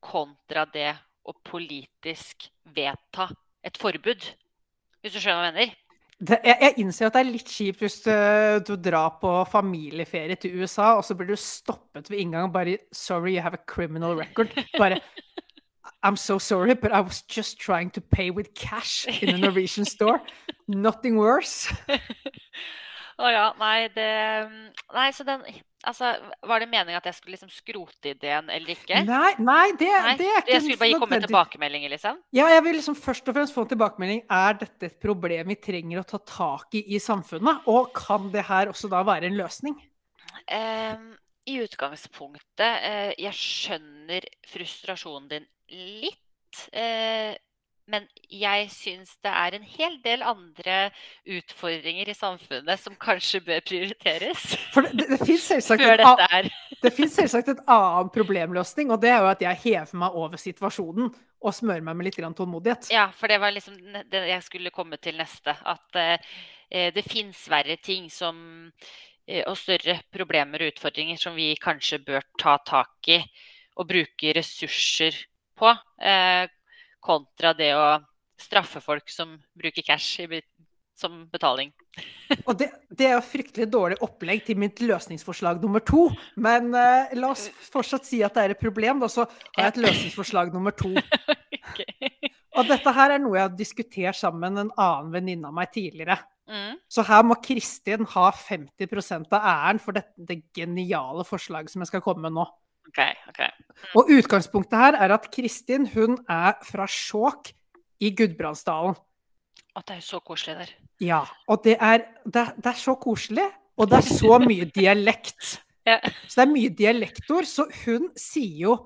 [0.04, 0.92] kontra det
[1.24, 3.30] å politisk vedta
[3.64, 4.28] et forbud.
[5.00, 5.80] Hvis du skjønner hva jeg mener?
[6.24, 8.12] Det, jeg, jeg innser at det er litt kjipt hvis du,
[8.68, 13.34] du drar på familieferie til USA, og så blir du stoppet ved inngangen bare 'Sorry,
[13.34, 14.54] you have a criminal record'.
[14.78, 15.00] Bare
[16.04, 19.87] I'm so sorry, but I was just trying to pay with cash in a Norwegian
[19.87, 20.20] store.
[20.68, 21.72] Nothing worse.
[23.18, 24.10] Å ja, nei, det
[24.92, 25.44] Nei, så den
[25.88, 26.11] Altså,
[26.49, 29.01] var det meningen at jeg skulle liksom skrote ideen eller ikke?
[29.07, 32.20] Nei, nei, det, Nei, det er ikke Jeg skulle bare komme med tilbakemeldinger, liksom?
[32.37, 34.23] Ja, jeg vil liksom først og fremst få en tilbakemelding.
[34.33, 37.66] Er dette et problem vi trenger å ta tak i i samfunnet?
[37.70, 39.77] Og kan det her også da være en løsning?
[40.51, 41.11] Um,
[41.49, 46.20] I utgangspunktet uh, Jeg skjønner frustrasjonen din litt.
[46.73, 47.35] eh,
[47.90, 50.77] men jeg syns det er en hel del andre
[51.37, 55.85] utfordringer i samfunnet som kanskje bør prioriteres For det, det, det fins selvsagt,
[57.18, 61.12] selvsagt et annen problemløsning, og det er jo at jeg hever meg over situasjonen
[61.44, 62.88] og smører meg med litt grann tålmodighet.
[62.94, 63.77] Ja, for det var liksom
[64.11, 65.53] det jeg skulle komme til neste.
[65.53, 68.38] At eh, det fins verre ting som
[69.29, 73.20] eh, og større problemer og utfordringer som vi kanskje bør ta tak i
[73.75, 75.16] og bruke ressurser
[75.59, 75.70] på,
[76.01, 76.47] eh,
[77.04, 77.86] kontra det å
[78.40, 80.40] straffe folk som bruker cash i,
[80.98, 81.72] som betaling.
[82.48, 86.08] Og det, det er jo fryktelig dårlig opplegg til mitt løsningsforslag nummer to.
[86.40, 89.74] Men uh, la oss fortsatt si at det er et problem, da, så har jeg
[89.74, 90.94] et løsningsforslag nummer to.
[91.58, 92.30] okay.
[92.54, 95.72] Og dette her er noe jeg har diskutert sammen med en annen venninne av meg
[95.74, 96.20] tidligere.
[96.50, 96.76] Mm.
[96.92, 101.90] Så her må Kristin ha 50% av æren for dette det geniale forslaget som jeg
[101.90, 102.44] skal komme med nå.
[102.88, 103.01] OK.
[103.29, 103.40] ok.
[103.99, 107.51] Og utgangspunktet her er at Kristin hun er fra Skjåk
[108.05, 108.97] i Gudbrandsdalen.
[109.75, 110.73] Å, det er jo så koselig der.
[111.03, 115.57] Ja, og det er, det, det er så koselig, og det er så mye dialekt.
[115.85, 115.99] Ja.
[116.29, 118.77] Så det er mye dialektord, så hun sier jo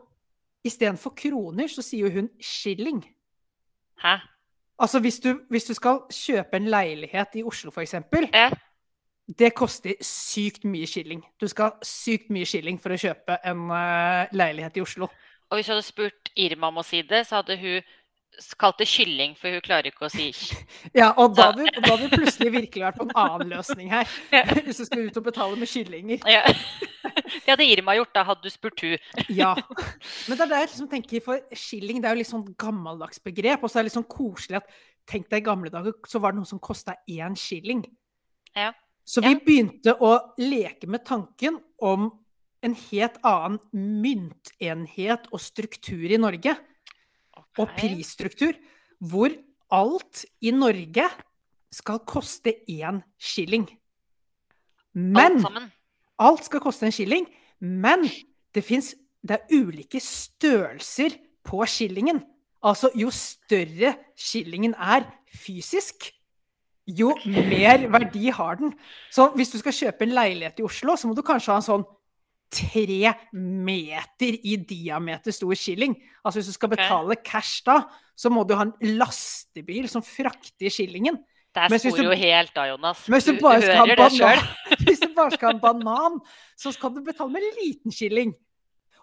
[0.67, 2.99] Istedenfor kroner, så sier hun skilling.
[4.03, 4.17] Hæ?
[4.83, 8.51] Altså hvis du, hvis du skal kjøpe en leilighet i Oslo, eksempel, Ja.
[9.29, 11.21] Det koster sykt mye skilling.
[11.41, 15.11] Du skal ha sykt mye skilling for å kjøpe en eh, leilighet i Oslo.
[15.49, 17.85] Og hvis du hadde spurt Irma om å si det, så hadde hun
[18.61, 20.29] kalt det kylling, for hun klarer ikke å si
[20.99, 24.09] Ja, og da hadde vi, plutselig virkelig vært på en annen løsning her.
[24.65, 26.25] Hvis du skal ut og betale med kyllinger.
[26.29, 26.45] ja.
[27.29, 28.97] Det hadde Irma gjort, da hadde du spurt hun.
[29.33, 29.55] Ja.
[30.29, 33.21] Men det er det jeg liksom tenker, for skilling det er jo litt sånn gammeldags
[33.25, 33.65] begrep.
[33.65, 34.69] Og så er det litt sånn koselig at
[35.09, 37.83] tenk deg i gamle dager, så var det noe som kosta én skilling.
[38.57, 38.73] Ja.
[39.09, 39.41] Så vi Ja.
[39.41, 42.11] begynte å leke med tanken om
[42.63, 46.57] en helt annen myntenhet og struktur i Norge.
[47.59, 48.53] Og prisstruktur.
[49.01, 49.33] Hvor
[49.71, 51.09] alt i Norge
[51.73, 53.67] skal koste én skilling.
[54.95, 55.73] Men Alt.
[56.19, 57.27] Alt skal koste en skilling,
[57.61, 58.09] men
[58.55, 58.95] det fins
[59.27, 61.11] Det er ulike størrelser
[61.45, 62.23] på skillingen.
[62.63, 65.03] Altså, jo større skillingen er
[65.35, 66.13] fysisk,
[66.89, 68.73] jo mer verdi har den.
[69.13, 71.67] Så hvis du skal kjøpe en leilighet i Oslo, så må du kanskje ha en
[71.67, 71.87] sånn
[72.49, 75.97] tre meter i diameter stor skilling.
[76.25, 77.83] Altså hvis du skal betale cash da,
[78.17, 81.21] så må du ha en lastebil som frakter skillingen.
[81.55, 83.05] Der hvis du- jo helt da, Jonas.
[83.27, 84.43] Du ha hører det sjøl.
[84.87, 86.21] hvis du bare skal ha en banan,
[86.57, 88.35] så skal du betale med en liten skilling.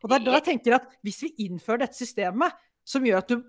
[0.04, 2.54] Og det er da jeg tenker at hvis vi innfører dette systemet,
[2.86, 3.42] som gjør at du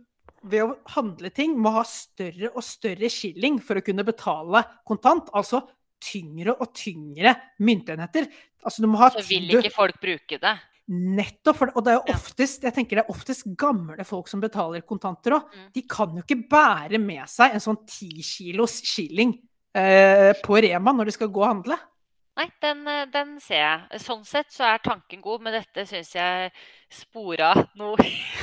[0.50, 5.28] ved å handle ting må ha større og større skilling for å kunne betale kontant,
[5.36, 5.64] altså
[6.02, 8.28] tyngre og tyngre myntenheter.
[8.66, 10.54] Altså du må ha Så vil ikke folk bruke det.
[10.86, 11.58] Nettopp.
[11.58, 14.86] For, og det er jo oftest jeg tenker det er oftest gamle folk som betaler
[14.86, 15.50] kontanter òg.
[15.50, 15.66] Mm.
[15.74, 19.34] De kan jo ikke bære med seg en sånn ti kilos skilling
[19.76, 21.78] eh, på Rema når de skal gå og handle.
[22.36, 24.00] Nei, den, eh, den ser jeg.
[24.04, 26.50] Sånn sett så er tanken god, men dette syns jeg
[26.92, 27.96] spora noe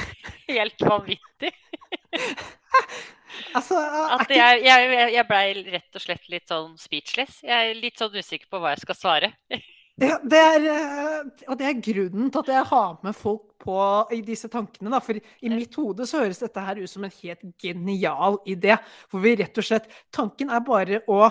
[0.50, 1.54] helt vanvittig.
[3.54, 3.78] Altså,
[4.14, 7.40] At jeg, jeg, jeg blei rett og slett litt sånn speechless.
[7.46, 9.30] Jeg er litt sånn usikker på hva jeg skal svare.
[9.50, 13.78] ja, det er, eh, og det er grunnen til at jeg har med folk på
[14.14, 14.92] i disse tankene.
[14.94, 15.02] Da.
[15.04, 18.78] For i mitt hode så høres dette her ut som en helt genial idé.
[19.10, 21.24] For vi rett og slett Tanken er bare å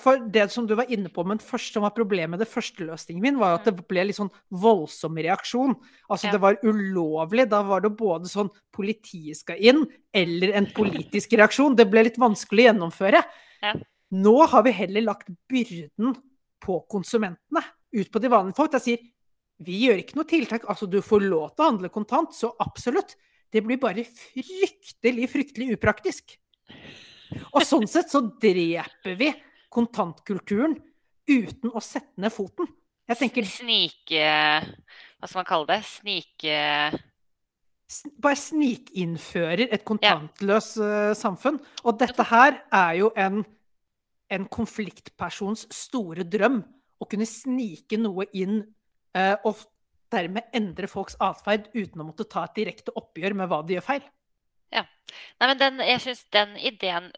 [0.00, 2.80] For det som du var inne på, men først som var problemet med det første
[2.88, 5.74] løsningen min, var at det ble litt sånn voldsom reaksjon.
[6.08, 6.32] Altså Ja.
[6.32, 7.44] det var ulovlig.
[7.50, 9.82] Da var det både sånn politiet skal inn,
[10.14, 11.76] eller en politisk reaksjon.
[11.76, 13.22] Det ble litt vanskelig å gjennomføre.
[13.62, 13.74] Ja.
[14.16, 16.16] Nå har vi heller lagt byrden
[16.64, 17.62] på konsumentene,
[17.92, 18.72] ut på de vanlige folk.
[18.72, 18.98] Jeg sier
[19.60, 20.64] vi gjør ikke noe tiltak.
[20.68, 23.14] Altså, du får lov til å handle kontant, så absolutt.
[23.52, 26.36] Det blir bare fryktelig, fryktelig upraktisk.
[27.52, 29.34] Og sånn sett så dreper vi
[29.72, 30.76] kontantkulturen
[31.26, 32.68] uten å sette ned foten.
[33.06, 35.82] Jeg tenker Snike Hva skal man kalle det?
[35.86, 36.56] Snike
[38.18, 41.12] bare snikinnfører et kontantløst ja.
[41.14, 41.60] samfunn.
[41.86, 43.44] Og dette her er jo en,
[44.26, 46.64] en konfliktpersons store drøm.
[46.98, 48.58] Å kunne snike noe inn
[49.14, 49.62] eh, og
[50.10, 53.86] dermed endre folks atferd uten å måtte ta et direkte oppgjør med hva de gjør
[53.86, 54.06] feil.
[55.40, 57.10] Nei, men den, jeg syns den ideen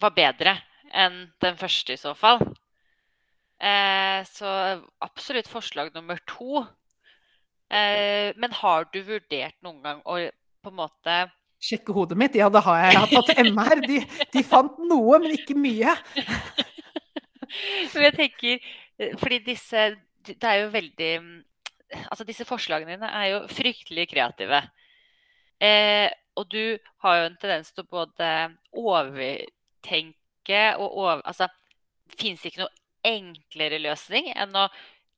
[0.00, 0.54] var bedre
[0.92, 2.42] enn den første, i så fall.
[3.62, 4.48] Eh, så
[5.04, 6.64] absolutt forslag nummer to.
[7.72, 10.18] Eh, men har du vurdert noen gang å
[10.62, 11.22] på en måte
[11.62, 12.34] Sjekke hodet mitt?
[12.34, 12.90] Ja, det har jeg.
[12.90, 13.80] Jeg har tatt MR.
[13.86, 13.98] De,
[14.34, 15.94] de fant noe, men ikke mye.
[17.92, 19.80] Men jeg tenker eh, Fordi disse
[20.24, 21.10] Det er jo veldig
[22.08, 24.62] Altså, disse forslagene dine er jo fryktelig kreative.
[25.60, 26.08] Eh,
[26.40, 28.28] og du har jo en tendens til å både
[28.80, 30.21] overtenke
[30.78, 31.22] og over...
[31.24, 31.48] Altså,
[32.18, 32.72] fins ikke noe
[33.08, 34.66] enklere løsning enn å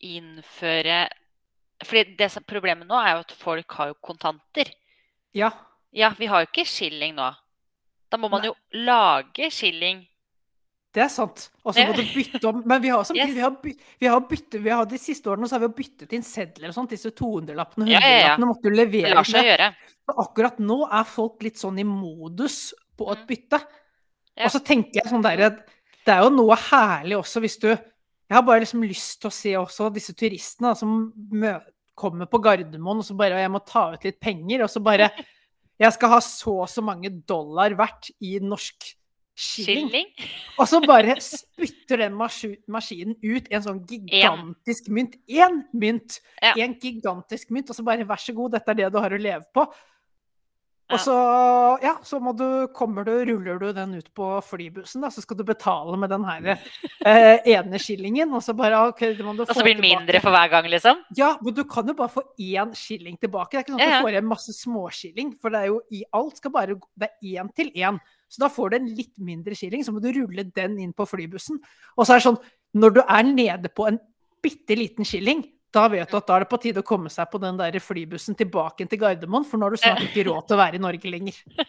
[0.05, 1.09] innføre
[1.85, 4.71] Fordi det som problemet nå er jo at folk har jo kontanter.
[5.35, 5.51] Ja.
[5.95, 7.27] Ja, vi har jo ikke skilling nå.
[8.11, 8.53] Da må man Nei.
[8.53, 10.05] jo lage skilling.
[10.95, 11.49] Det er sant.
[11.67, 12.61] Og så må du bytte om.
[12.71, 13.35] Men vi har samtidig Yes.
[13.35, 16.13] vi har by, vi har bytte, vi har De siste årene så har vi byttet
[16.15, 16.95] inn sedler og sånt.
[16.95, 18.37] Disse 200-lappene, Ja, ja, ja.
[18.37, 19.69] 100-lappene måtte jo Det levere lar seg gjøre.
[20.15, 23.27] Akkurat nå er folk litt sånn i modus på et Mm.
[24.35, 24.49] Ja.
[24.49, 25.53] Og så tenker jeg sånn derre
[26.05, 29.37] Det er jo noe herlig også hvis du Jeg har bare liksom lyst til å
[29.37, 31.55] se også disse turistene da, som mø
[31.95, 35.13] kommer på Gardermoen og så bare Jeg må ta ut litt penger, og så bare
[35.83, 38.93] Jeg skal ha så og så mange dollar verdt i norsk
[39.35, 39.89] skilling.
[39.89, 40.11] Skilling?
[40.59, 45.17] Og så bare spytter den maskinen ut en sånn gigantisk mynt.
[45.27, 46.21] Én mynt!
[46.39, 46.55] Ja.
[46.63, 49.21] En gigantisk mynt, og så bare vær så god, dette er det du har å
[49.21, 49.67] leve på.
[50.93, 51.15] Og så,
[51.81, 55.39] ja, så må du, kommer du, ruller du den ut på flybussen, da, så skal
[55.39, 56.49] du betale med den her
[57.09, 60.21] eh, ene skillingen, og så bare OK, det må du Og så blir det mindre
[60.21, 61.01] for hver gang, liksom?
[61.17, 63.55] Ja, men du kan jo bare få én skilling tilbake.
[63.55, 66.05] Det er ikke sånn at du får en masse småskilling, for det er jo i
[66.21, 68.03] alt skal bare Det er én til én.
[68.29, 71.07] Så da får du en litt mindre skilling, så må du rulle den inn på
[71.09, 71.61] flybussen.
[71.97, 72.41] Og så er det sånn,
[72.77, 74.01] når du er nede på en
[74.45, 77.27] bitte liten skilling, da vet du at da er det på tide å komme seg
[77.33, 80.57] på den der flybussen tilbake til Gardermoen, for nå har du snart ikke råd til
[80.57, 81.41] å være i Norge lenger.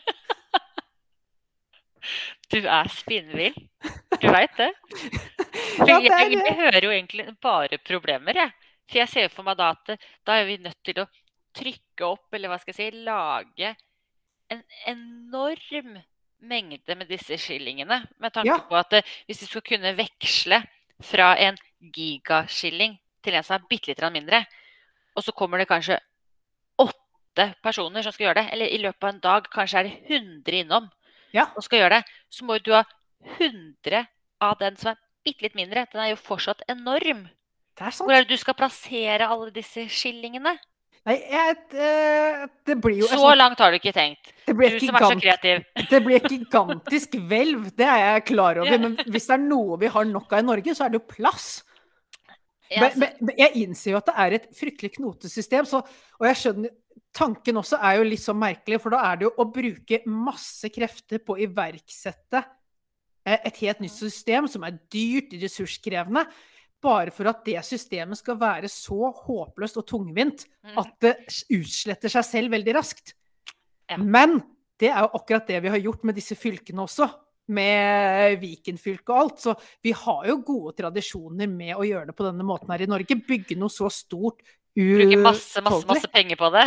[2.53, 3.55] Du er spinnvill.
[4.21, 4.67] Du veit det?
[5.75, 8.51] For jeg, jeg, jeg hører jo egentlig bare problemer, jeg.
[8.85, 9.95] For jeg ser for meg da at
[10.27, 11.07] da er vi nødt til å
[11.57, 13.71] trykke opp, eller hva skal jeg si, lage
[14.53, 15.97] en enorm
[16.45, 18.03] mengde med disse skillingene.
[18.21, 18.59] Med tanke Ja.
[18.69, 20.61] på at eh, hvis vi skal kunne veksle
[21.03, 24.43] fra en gigaskilling til en som er bitte litt mindre,
[25.15, 25.97] og så kommer det kanskje
[26.81, 29.95] åtte personer som skal gjøre det, eller i løpet av en dag kanskje er det
[30.09, 30.91] 100 innom
[31.35, 31.49] Ja.
[31.55, 32.83] og skal gjøre det, så må du ha
[33.39, 34.05] 100
[34.41, 35.87] av den som er bitte litt mindre.
[35.91, 37.25] Den er jo fortsatt enorm.
[37.75, 37.91] Det er.
[37.97, 40.55] Hvor er det du skal plassere alle disse skillingene?
[41.05, 44.31] Nei, jeg, eh, det blir jo Så langt har du ikke tenkt.
[44.47, 45.65] Du som er så kreativ.
[45.91, 48.79] Det blir et gigantisk hvelv, det er jeg klar over.
[48.81, 51.05] Men hvis det er noe vi har nok av i Norge, så er det jo
[51.13, 51.63] plass.
[52.71, 55.83] Men, men, jeg innser jo at det er et fryktelig knotesystem, så,
[56.19, 56.73] og jeg skjønner
[57.15, 60.67] Tanken også er jo litt så merkelig, for da er det jo å bruke masse
[60.67, 62.41] krefter på å iverksette
[63.23, 66.25] eh, et helt nytt system som er dyrt, ressurskrevende,
[66.83, 70.75] bare for at det systemet skal være så håpløst og tungvint Mhm.
[70.81, 71.13] at det
[71.55, 73.13] utsletter seg selv veldig raskt.
[73.95, 74.41] Men
[74.81, 77.07] det er jo akkurat det vi har gjort med disse fylkene også.
[77.45, 79.41] Med Viken-fylket og alt.
[79.43, 82.89] Så vi har jo gode tradisjoner med å gjøre det på denne måten her i
[82.89, 83.19] Norge.
[83.27, 84.41] Bygge noe så stort.
[84.75, 86.65] Bruke masse, masse, masse penger på det.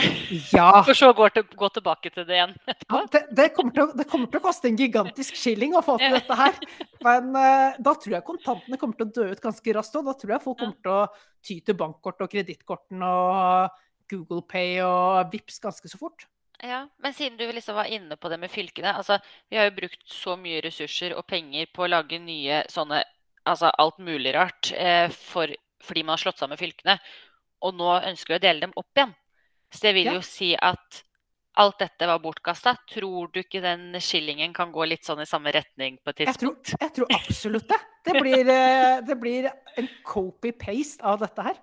[0.54, 0.70] Ja.
[0.86, 3.00] For så å gå, til, gå tilbake til det igjen etterpå.
[3.02, 5.98] ja det, det, kommer til det kommer til å koste en gigantisk skilling å få
[6.00, 6.56] til dette her.
[7.06, 10.08] Men uh, da tror jeg kontantene kommer til å dø ut ganske raskt òg.
[10.08, 11.02] Da tror jeg folk kommer til å
[11.44, 16.24] ty til bankkort og kredittkortene og Google Pay og Vips ganske så fort.
[16.62, 18.94] Ja, Men siden du liksom var inne på det med fylkene.
[18.98, 19.18] altså
[19.50, 23.04] Vi har jo brukt så mye ressurser og penger på å lage nye sånne
[23.48, 25.48] altså alt mulig rart eh, for,
[25.80, 26.98] fordi man har slått sammen fylkene.
[27.62, 29.14] Og nå ønsker vi å dele dem opp igjen.
[29.72, 30.14] Så det vil Ja.
[30.18, 31.02] jo si at
[31.58, 32.74] alt dette var bortkasta.
[32.90, 36.34] Tror du ikke den skillingen kan gå litt sånn i samme retning på et Jeg
[36.38, 36.74] tror, tidspunkt?
[36.80, 37.80] jeg tror absolutt det.
[38.04, 41.56] Det blir, eh, det blir en copy-paste av dette her.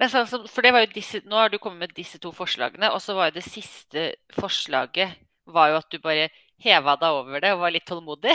[0.00, 2.32] Men sånn som, for det var jo disse, Nå har du kommet med disse to
[2.34, 4.08] forslagene, og så var jo det siste
[4.38, 5.14] forslaget
[5.48, 6.28] var jo at du bare
[6.60, 8.34] heva deg over det og var litt tålmodig.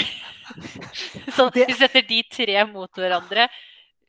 [1.36, 3.50] Så Det- du setter de tre mot hverandre,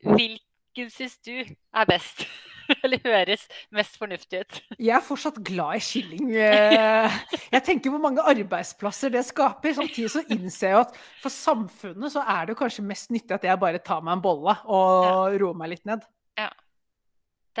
[0.01, 2.25] hvilken syns du er best?
[2.83, 3.43] Eller høres
[3.75, 4.55] mest fornuftig ut?
[4.79, 6.31] Jeg er fortsatt glad i skilling.
[6.39, 7.19] eh.
[7.53, 9.75] Jeg tenker hvor mange arbeidsplasser det skaper.
[9.77, 13.61] Samtidig så innser jeg at for samfunnet så er det kanskje mest nyttig at jeg
[13.61, 16.01] bare tar meg en bolle og roer meg litt ned.
[16.39, 16.49] Det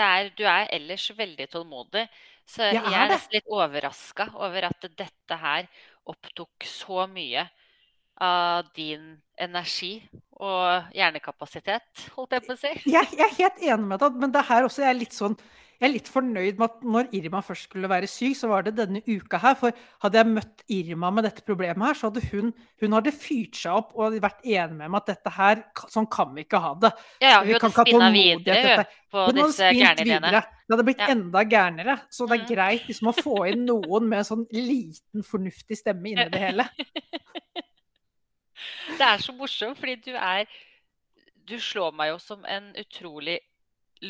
[0.03, 2.05] er, du er ellers veldig tålmodig,
[2.45, 5.67] så Jeg jeg er er nesten litt overraska over at dette her
[6.05, 7.47] opptok så mye
[8.21, 9.97] av din energi
[10.39, 12.71] og hjernekapasitet, holdt jeg på å si.
[12.91, 15.35] Jeg, jeg er helt enig med deg, men det her også jeg er litt sånn
[15.79, 18.75] jeg er litt fornøyd med at når Irma først skulle være syk, så var det
[18.77, 19.55] denne uka her.
[19.59, 19.71] For
[20.05, 23.71] hadde jeg møtt Irma med dette problemet her, så hadde hun, hun hadde fyrt seg
[23.75, 26.91] opp og vært enig med meg at dette her, sånn kan vi ikke ha det.
[27.21, 30.43] Ja, ja, hun kan hadde spinna videre på Hun disse gærne ideene.
[30.65, 31.07] Det hadde blitt Ja.
[31.13, 31.99] enda gærnere.
[32.09, 32.55] Så det er Mhm.
[32.55, 36.69] greit liksom, å få inn noen med en sånn liten, fornuftig stemme inni det hele.
[38.97, 40.45] Det er så morsomt, fordi du er
[41.47, 43.39] Du slår meg jo som en utrolig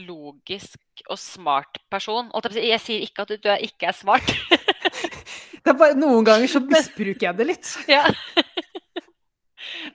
[0.08, 0.80] logisk
[1.10, 2.28] og smart person.
[2.56, 4.28] Jeg sier ikke at du er, ikke er smart.
[5.66, 7.72] Det er bare, noen ganger så misbruker jeg det litt.
[7.96, 8.04] Ja.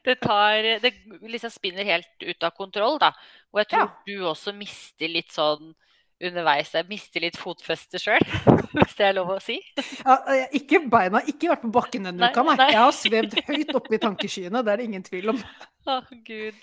[0.04, 0.90] Det tar Det
[1.30, 3.12] liksom spinner helt ut av kontroll, da.
[3.54, 3.92] Og jeg tror Ja.
[4.06, 5.72] du også mister litt sånn
[6.20, 6.72] underveis.
[6.74, 8.20] Jeg mister litt fotfeste sjøl,
[8.74, 9.56] hvis det er lov å si.
[10.02, 10.18] Ja,
[10.52, 12.56] ikke beina ikke vært på bakken denne Nei, uka, nei.
[12.60, 12.68] nei.
[12.74, 15.40] Jeg har svevd høyt oppe i tankeskyene, det er det ingen tvil om.
[15.88, 16.58] Å, gud.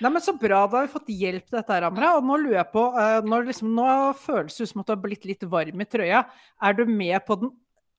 [0.00, 2.16] Nei, men Så bra, da har vi fått hjelp til dette, her, Amra.
[2.18, 3.86] Og nå lurer jeg på, eh, når liksom, nå
[4.20, 6.24] føles det ut som at du har blitt litt varm i trøya.
[6.62, 7.54] Er du med på den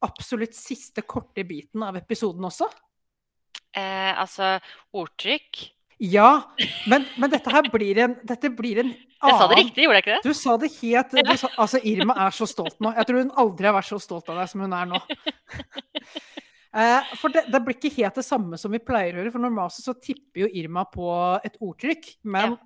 [0.06, 2.70] absolutt siste korte biten av episoden også?
[3.78, 4.58] Eh, altså,
[4.96, 5.66] ordtrykk
[6.02, 6.54] Ja,
[6.90, 8.16] men, men dette her blir en,
[8.56, 10.22] blir en Jeg sa det riktig, gjorde jeg ikke det?
[10.26, 12.94] Du sa det helt sa, Altså, Irma er så stolt nå.
[12.94, 15.02] Jeg tror hun aldri har vært så stolt av deg som hun er nå.
[16.76, 19.44] Eh, for det, det blir ikke helt det samme som vi pleier å gjøre, for
[19.44, 21.08] normalt så tipper jo Irma på
[21.48, 22.10] et ordtrykk.
[22.28, 22.58] Men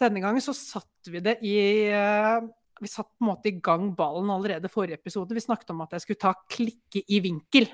[0.00, 1.56] denne gangen så satt vi det i
[1.90, 2.40] eh,
[2.80, 5.36] Vi satt på en måte i gang ballen allerede forrige episode.
[5.36, 7.68] Vi snakket om at jeg skulle ta 'klikke i vinkel'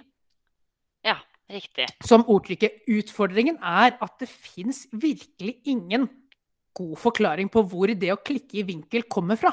[1.06, 1.86] Ja, riktig.
[2.02, 2.82] som ordtrykket.
[2.90, 6.08] Utfordringen er at det fins virkelig ingen
[6.74, 9.52] god forklaring på hvor det å klikke i vinkel kommer fra.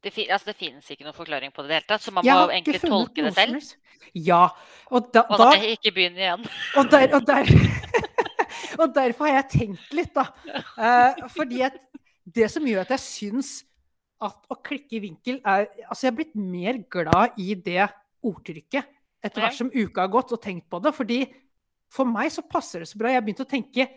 [0.00, 2.24] Det, altså, det finnes ikke noen forklaring på det i det hele tatt, så man
[2.24, 3.72] må egentlig tolke det selv.
[4.16, 4.46] Ja.
[4.88, 6.46] Og, da, og da, nei, ikke begynn igjen.
[6.80, 7.50] og, der, og, der,
[8.80, 10.24] og derfor har jeg tenkt litt, da.
[10.80, 11.76] Eh, fordi at
[12.24, 13.52] det som gjør at jeg syns
[14.24, 17.86] at å klikke i vinkel er Altså, jeg er blitt mer glad i det
[18.26, 18.88] ordtrykket
[19.24, 20.94] etter hvert som uka har gått, og tenkt på det.
[20.96, 21.20] Fordi
[21.92, 23.12] for meg så passer det så bra.
[23.12, 23.88] Jeg har begynt å tenke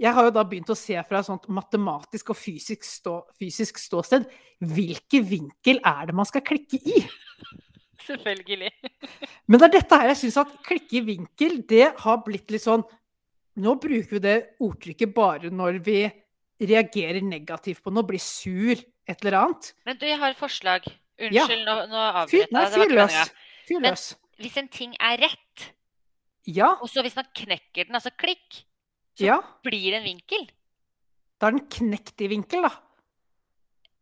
[0.00, 3.78] Jeg har jo da begynt å se fra et sånt matematisk og fysisk, stå, fysisk
[3.78, 4.26] ståsted
[4.64, 7.04] hvilken vinkel er det man skal klikke i?
[8.04, 8.72] Selvfølgelig.
[9.48, 12.64] Men det er dette her jeg syns at klikke i vinkel, det har blitt litt
[12.66, 12.84] sånn
[13.62, 16.00] Nå bruker vi det ordtrykket bare når vi
[16.58, 19.68] reagerer negativt på noe, blir sur, et eller annet.
[19.86, 20.88] Men du, jeg har et forslag.
[21.22, 21.44] Ja.
[21.44, 22.74] Unnskyld, nå, nå Fyr, avbrøt jeg.
[22.74, 23.18] Fyr løs.
[23.68, 24.06] Fyr Men- løs.
[24.42, 25.68] Hvis en ting er rett,
[26.50, 28.64] Ja, og så hvis man knekker den, altså klikk,
[29.14, 29.36] så ja.
[29.66, 30.48] blir det en vinkel.
[31.40, 32.72] Da er den knekt i vinkel, da.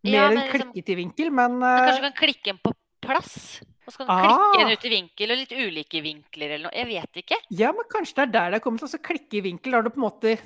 [0.03, 1.69] Mer Ja, enn liksom- klikket i vinkel, men uh...
[1.87, 3.37] kanskje eh, du kan klikke den på plass?
[3.87, 4.53] Og så kan du Ah.
[4.55, 6.75] klikke den ut i vinkel, og litt ulike vinkler eller noe.
[6.77, 7.39] Jeg vet ikke.
[7.51, 8.83] Ja, men kanskje det er der det er kommet.
[8.87, 10.37] Altså klikke i vinkel, da har du på en måte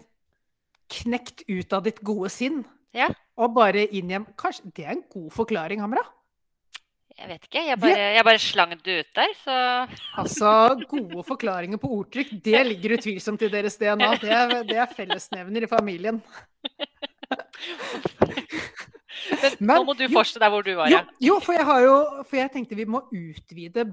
[0.89, 2.65] knekt ut av ditt gode sinn.
[2.97, 3.09] Ja.
[3.37, 4.27] Og bare inn igjen.
[4.41, 6.05] Kanskje det er en god forklaring, Hamra?
[7.17, 7.61] Jeg vet ikke.
[7.65, 9.55] Jeg bare, jeg bare slang det ut der, så
[10.21, 10.51] Altså,
[10.91, 14.11] gode forklaringer på ordtrykk, det ligger utvilsomt i deres DNA.
[14.21, 16.21] Det er, det er fellesnevner i familien.
[19.27, 21.05] Men, Men- nå må du fortsette der hvor du var, Jo, ja.
[21.21, 21.95] jo for, jo,
[22.29, 23.87] for jeg tenkte vi må utvide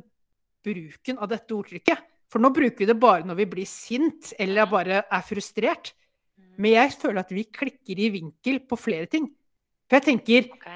[0.64, 2.04] bruken av dette ordtrykket.
[2.32, 5.94] For nå bruker vi det bare når vi blir sint eller bare er frustrert.
[6.58, 9.30] Men jeg føler at vi klikker i vinkel på flere ting.
[9.90, 10.68] For jeg tenker, Ok.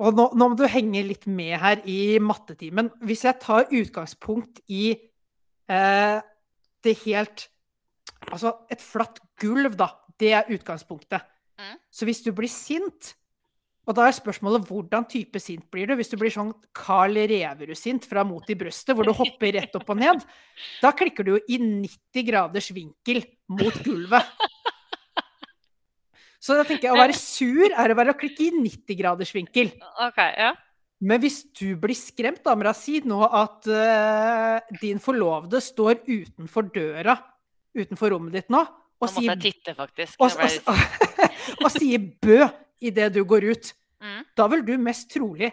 [0.00, 2.88] Og nå, nå må du henge litt med her i mattetimen.
[3.04, 4.94] Hvis jeg tar utgangspunkt i
[5.70, 6.18] eh,
[6.84, 7.48] det helt
[8.30, 9.86] Altså et flatt gulv, da.
[10.20, 11.24] Det er utgangspunktet.
[11.56, 11.78] Mm.
[11.88, 13.14] Så hvis du blir sint
[13.88, 15.94] Og da er spørsmålet hvordan type sint blir du?
[15.98, 19.88] Hvis du blir sånn Carl Reverud-sint fra mot i brøstet, hvor du hopper rett opp
[19.90, 20.20] og ned,
[20.84, 24.28] da klikker du jo i 90 graders vinkel mot gulvet.
[26.40, 29.32] Så da tenker jeg å være sur er å være å klikke i 90 graders
[29.36, 29.72] vinkel.
[30.06, 30.54] OK, ja.
[31.00, 36.68] Men hvis du blir skremt, da, Mra, si nå at uh, din forlovede står utenfor
[36.72, 37.16] døra
[37.76, 38.60] utenfor rommet ditt nå,
[39.00, 40.16] og Nå sier, titte, faktisk.
[40.20, 41.20] og, og, og,
[41.64, 42.42] og sier bø
[42.84, 43.70] idet du går ut,
[44.00, 44.22] Mm.
[44.32, 45.50] da vil du mest trolig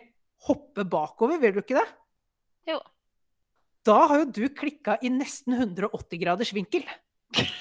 [0.47, 1.88] hoppe bakover, vil du ikke det?
[2.71, 2.77] Jo.
[3.83, 6.85] Da har jo du klikka i nesten 180 graders vinkel.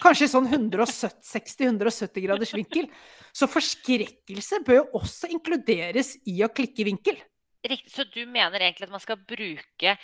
[0.00, 2.86] Kanskje sånn 160-170 graders vinkel.
[3.34, 7.18] Så forskrekkelse bør jo også inkluderes i å klikke i vinkel.
[7.66, 7.92] Riktig.
[7.92, 9.96] Så du mener egentlig at man skal bruke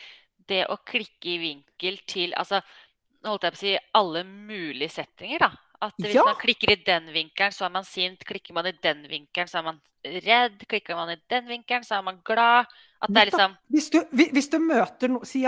[0.51, 2.59] det å klikke i vinkel til altså,
[3.27, 5.53] holdt jeg på å si alle mulige settinger, da?
[5.83, 6.22] At hvis Ja.
[6.24, 8.20] man klikker i den vinkelen, så er man sint.
[8.24, 10.61] Klikker man i den vinkelen, så er man redd.
[10.70, 12.66] Klikker man i den vinkelen, så er man glad.
[13.03, 15.43] At det er liksom Hvis du, hvis du møter noen si,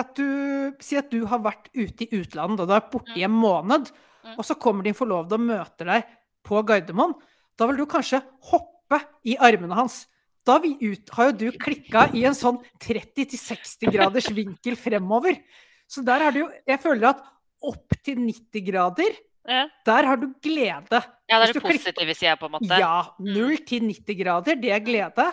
[0.81, 3.93] si at du har vært ute i utlandet og du er borte i en måned,
[4.25, 4.39] Mm.
[4.39, 6.05] og så kommer din forlovede og møter deg
[6.43, 7.15] på Gardermoen.
[7.59, 10.07] Da vil du kanskje hoppe i armene hans.
[10.47, 15.39] Da ut, har jo du klikka i en sånn 30-60 graders vinkel fremover.
[15.87, 17.23] Så der er det jo Jeg føler at
[17.63, 19.13] opp til 90 grader,
[19.45, 21.01] Ja, der har du glede.
[21.29, 22.79] ja det er det positive, jeg på en måte.
[22.81, 22.95] Ja.
[23.21, 25.27] 0 til 90 grader, det er glede.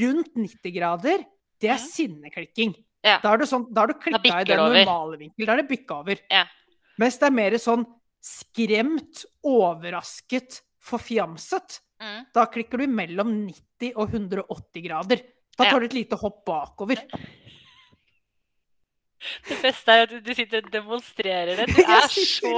[0.00, 1.24] Rundt 90 grader,
[1.60, 1.86] det er ja.
[1.86, 2.74] sinneklikking.
[3.04, 3.18] Ja.
[3.22, 5.46] Da er du, sånn, da har du klikka i den normale vinkel.
[5.46, 6.20] Da er det bykka over.
[6.32, 6.44] Ja.
[7.00, 7.84] Mens det er mer sånn
[8.24, 11.80] skremt, overrasket, forfjamset.
[12.00, 12.20] Mm.
[12.36, 15.24] Da klikker du mellom 90 og 180 grader.
[15.54, 17.00] Da tar du et lite hopp bakover.
[19.48, 21.66] Det beste er at du, sitter og demonstrerer det.
[21.72, 22.52] Du er så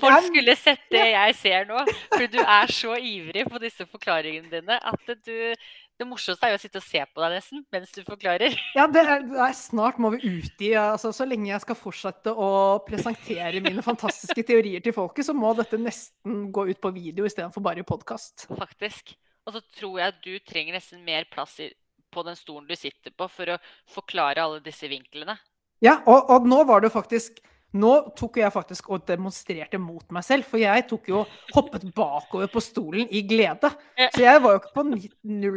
[0.00, 1.84] Folk skulle sett det jeg ser nå.
[2.14, 5.54] For du er så ivrig på disse forklaringene dine at du
[6.00, 8.54] Det morsomste er jo å sitte og se på deg nesten mens du forklarer.
[8.78, 11.76] Ja, det er, det er snart må vi ut i altså, Så lenge jeg skal
[11.76, 12.50] fortsette å
[12.86, 17.64] presentere mine fantastiske teorier til folket, så må dette nesten gå ut på video istedenfor
[17.64, 18.48] bare i podkast.
[18.56, 19.12] faktisk.
[19.46, 21.70] Og så tror jeg at du trenger nesten mer plass i,
[22.10, 25.36] på den stolen du sitter på, for å forklare alle disse vinklene.
[25.84, 30.24] Ja, og, og nå var det faktisk Nå tok jeg faktisk og demonstrerte mot meg
[30.26, 31.20] selv, for jeg tok jo
[31.54, 33.70] hoppet bakover på stolen i glede.
[34.10, 35.04] Så jeg var jo ikke på 0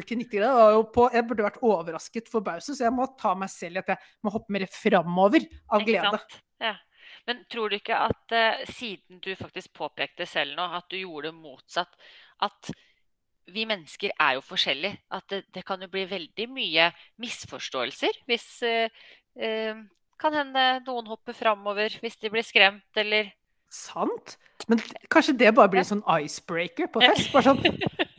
[0.05, 3.07] til 90 grader, jeg, var jo på, jeg burde vært overrasket forbauset, så jeg må
[3.17, 6.21] ta meg selv i at jeg må hoppe mer framover av glede.
[6.61, 6.75] Ja.
[7.25, 11.31] Men tror du ikke at eh, siden du faktisk påpekte selv nå at du gjorde
[11.31, 11.97] det motsatt,
[12.45, 12.73] at
[13.53, 15.01] vi mennesker er jo forskjellige.
[15.17, 16.89] At det, det kan jo bli veldig mye
[17.23, 19.03] misforståelser hvis eh,
[19.39, 19.83] eh,
[20.23, 23.33] Kan hende noen hopper framover hvis de blir skremt, eller
[23.73, 24.37] Sant.
[24.69, 27.31] Men kanskje det bare blir en sånn icebreaker på fest?
[27.33, 28.11] Bare sånn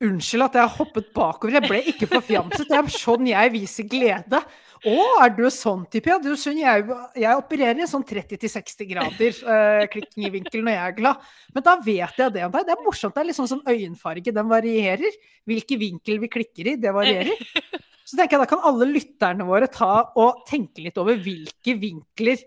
[0.00, 1.58] Unnskyld at jeg har hoppet bakover.
[1.58, 2.64] Jeg ble ikke forfjamset.
[2.70, 4.40] Det er sånn jeg viser glede.
[4.80, 6.08] Å, er du sånn type?
[6.08, 10.72] Ja, du skjønner, jeg, jeg opererer i sånn 30-60 grader eh, klikking i vinkel når
[10.72, 11.28] jeg er glad.
[11.52, 12.64] Men da vet jeg det om deg.
[12.64, 13.12] Det er morsomt.
[13.12, 14.34] Det er litt sånn som øyenfarge.
[14.40, 15.20] Den varierer.
[15.44, 17.44] Hvilken vinkel vi klikker i, det varierer.
[18.10, 22.40] Så tenker jeg da kan alle lytterne våre ta og tenke litt over hvilke vinkler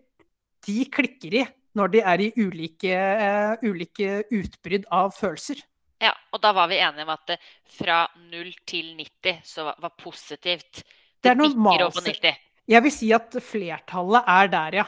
[0.68, 1.44] de klikker i
[1.78, 5.62] når de er i ulike, uh, ulike utbrudd av følelser.
[6.04, 7.38] Ja, og da var vi enige om at det,
[7.80, 10.84] fra 0 til 90 så var, positivt.
[10.84, 12.20] Det, det er normalt.
[12.68, 14.86] Jeg vil si at flertallet er der, ja.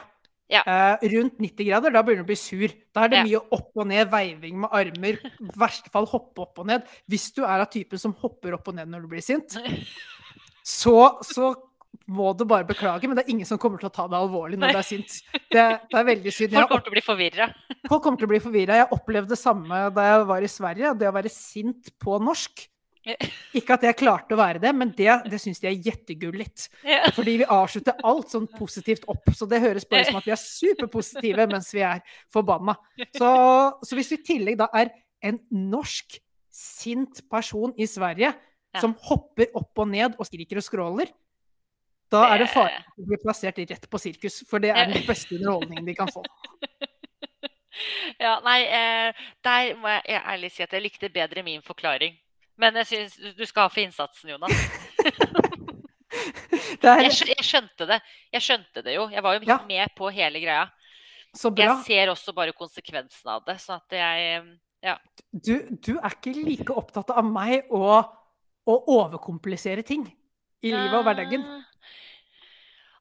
[0.52, 0.62] ja.
[0.68, 2.76] Uh, rundt 90 grader, da begynner du å bli sur.
[2.92, 3.24] Da er det ja.
[3.30, 5.18] mye opp og ned, veiving med armer.
[5.24, 6.84] I verste fall hoppe opp og ned.
[7.08, 9.56] Hvis du er av typen som hopper opp og ned når du blir sint,
[10.66, 11.54] så, så
[12.10, 14.58] må du bare beklage, men det er ingen som kommer til å ta deg alvorlig
[14.60, 15.18] når du er sint.
[15.32, 16.54] Det, det, er veldig synd.
[16.54, 17.50] Folk kommer til å bli forvirra.
[17.86, 18.78] Folk kommer til å bli forvirra.
[18.82, 20.94] Jeg opplevde det samme da jeg var i Sverige.
[20.98, 22.66] Det å være sint på norsk.
[23.58, 26.66] Ikke at jeg klarte å være det, men det, det syns de er jettegullet.
[27.14, 29.30] Fordi vi avslutter alt sånn positivt opp.
[29.34, 32.02] Så det høres bare ut som at vi er superpositive mens vi er
[32.34, 32.74] forbanna.
[33.14, 33.30] Så,
[33.86, 34.90] så hvis vi i tillegg da er
[35.26, 35.38] en
[35.70, 36.18] norsk
[36.56, 38.34] sint person i Sverige
[38.82, 41.12] som hopper opp og ned og skriker og skråler,
[42.12, 45.06] da er det fare for å bli plassert rett på sirkus, for det er den
[45.08, 46.24] beste underholdningen de kan få.
[48.16, 52.14] Ja, nei, eh, der må jeg ærlig si at jeg likte bedre min forklaring.
[52.56, 54.52] Men jeg syns du skal ha for innsatsen, Jonas.
[56.80, 57.02] er...
[57.04, 58.00] jeg, jeg, skjønte det.
[58.32, 59.08] Jeg skjønte det jo.
[59.12, 59.58] Jeg var jo ja.
[59.68, 60.64] med på hele greia.
[61.36, 61.66] Så bra.
[61.68, 64.38] Jeg ser også bare konsekvensen av det, så at jeg
[64.86, 64.96] Ja.
[65.32, 68.00] Du, du er ikke like opptatt av meg å,
[68.66, 70.04] å overkomplisere ting
[70.64, 71.46] i livet og hverdagen.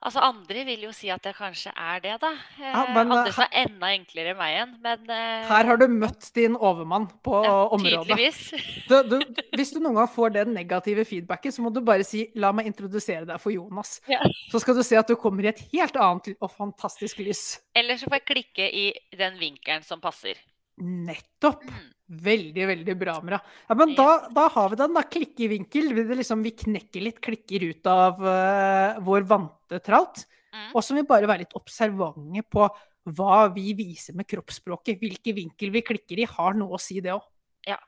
[0.06, 2.30] Altså, andre vil jo si at det kanskje er det, da.
[2.60, 5.80] Ja, eh, men, andre som er enda enklere enn meg igjen, men uh, Her har
[5.82, 8.20] du møtt din overmann på ja, området.
[8.92, 12.28] Du, du, hvis du noen gang får den negative feedbacket, så må du bare si
[12.38, 13.98] 'la meg introdusere deg for Jonas'.
[14.12, 14.22] Ja.
[14.52, 17.64] Så skal du se at du kommer i et helt annet og fantastisk lys.
[17.74, 18.86] Eller så får jeg klikke i
[19.18, 20.38] den vinkelen som passer.
[20.84, 21.64] Nettopp!
[21.70, 21.92] Mm.
[22.06, 23.40] Veldig, veldig bra, Mra.
[23.68, 25.02] Ja, men da, da, har vi den, da.
[25.10, 25.94] Klikkevinkel.
[25.98, 30.28] Vi, liksom, vi knekker litt, klikker ut av uh, vår vante tralt.
[30.54, 30.68] Mm.
[30.76, 32.68] Og så må vi bare være litt observante på
[33.16, 35.02] hva vi viser med kroppsspråket.
[35.02, 37.26] Hvilke vinkel vi klikker i, har noe å si, det òg.
[37.66, 37.80] Ja.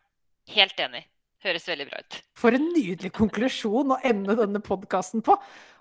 [0.56, 1.06] Helt enig.
[1.46, 2.18] Høres veldig bra ut.
[2.38, 5.38] For en nydelig konklusjon å ende denne podkasten på.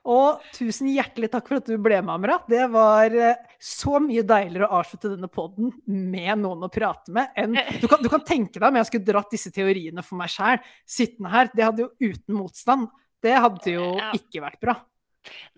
[0.07, 2.39] Og tusen hjertelig takk for at du ble med, Amra.
[2.47, 7.35] Det var eh, så mye deiligere å avslutte denne poden med noen å prate med
[7.39, 10.31] enn du kan, du kan, tenke deg om jeg skulle dratt disse teoriene for meg
[10.33, 11.51] sjæl, sittende her.
[11.55, 12.91] Det hadde jo uten motstand.
[13.23, 14.77] Det hadde jo ikke vært bra.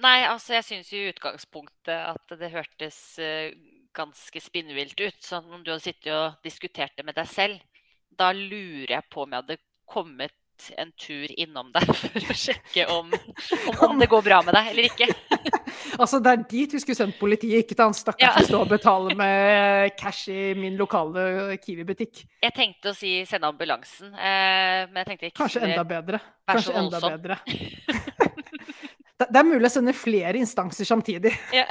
[0.01, 3.51] Nei, altså jeg syns i utgangspunktet at det hørtes uh,
[3.97, 5.19] ganske spinnvilt ut.
[5.25, 7.83] Sånn om du hadde sittet og diskutert det med deg selv.
[8.09, 10.37] Da lurer jeg på om jeg hadde kommet
[10.77, 14.71] en tur innom deg for å sjekke om, om, om det går bra med deg
[14.73, 15.09] eller ikke.
[16.03, 18.33] altså, det er dit vi skulle sendt politiet, ikke til han stakkars ja.
[18.39, 22.25] som står og betaler med cash i min lokale Kiwi-butikk.
[22.45, 26.23] Jeg tenkte å si sende ambulansen, eh, men jeg tenkte ikke Kanskje enda bedre.
[26.49, 27.41] Kanskje enda bedre.
[29.19, 31.35] det, det er mulig å sende flere instanser samtidig.
[31.55, 31.67] Ja.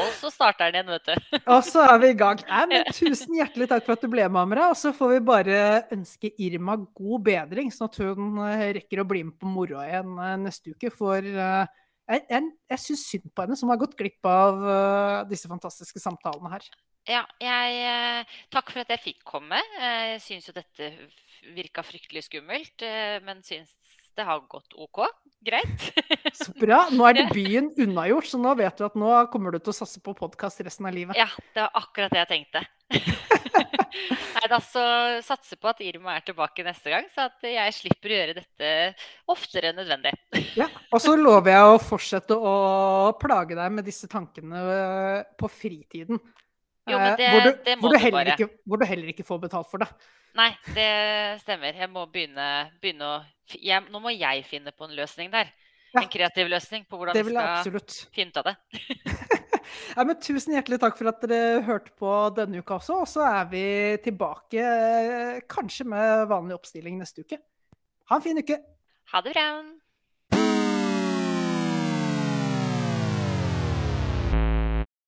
[0.00, 1.38] Og så starter den igjen, vet du.
[1.54, 2.40] Og så er vi i gang.
[2.48, 4.70] Nei, tusen hjertelig takk for at du ble med, Amra.
[4.72, 5.60] Og så får vi bare
[5.94, 10.16] ønske Irma god bedring, sånn at hun eh, rekker å bli med på moroa igjen
[10.16, 10.92] eh, neste uke.
[10.94, 11.64] For uh,
[12.08, 14.66] jeg, jeg, jeg syns synd på henne, som har gått glipp av
[15.30, 16.68] disse fantastiske samtalene her.
[17.06, 19.60] Ja, jeg, takk for at jeg fikk komme.
[19.78, 20.90] Jeg syns jo dette
[21.54, 22.82] virka fryktelig skummelt,
[23.26, 23.74] men syns
[24.16, 25.04] det har gått OK.
[25.46, 25.84] Greit.
[26.34, 26.86] Så bra.
[26.90, 30.00] Nå er debuten unnagjort, så nå vet du at nå kommer du til å satse
[30.02, 31.18] på podkast resten av livet.
[31.18, 32.64] Ja, det var akkurat det jeg tenkte.
[34.36, 34.82] Nei, da så
[35.24, 38.72] satser på at Irma er tilbake neste gang, så at jeg slipper å gjøre dette
[39.32, 40.12] oftere enn nødvendig.
[40.58, 42.56] ja, Og så lover jeg å fortsette å
[43.20, 46.20] plage deg med disse tankene eh, på fritiden.
[46.86, 48.34] Jo, men eh, det, hvor, du, det må hvor, du du bare.
[48.36, 49.88] Ikke, hvor du heller ikke får betalt for det.
[50.36, 50.90] Nei, det
[51.42, 51.78] stemmer.
[51.80, 52.50] Jeg må begynne,
[52.82, 53.16] begynne å
[53.54, 55.50] jeg, Nå må jeg finne på en løsning der.
[55.94, 56.02] Ja.
[56.02, 57.98] En kreativ løsning på hvordan vi skal absolutt.
[58.14, 58.56] finne ut av det.
[59.96, 63.00] ja, men tusen hjertelig takk for at dere hørte på denne uka også.
[63.02, 63.64] Og så er vi
[64.04, 67.40] tilbake eh, kanskje med vanlig oppstilling neste uke.
[68.10, 68.60] Ha en fin uke.
[69.12, 69.48] Ha det bra.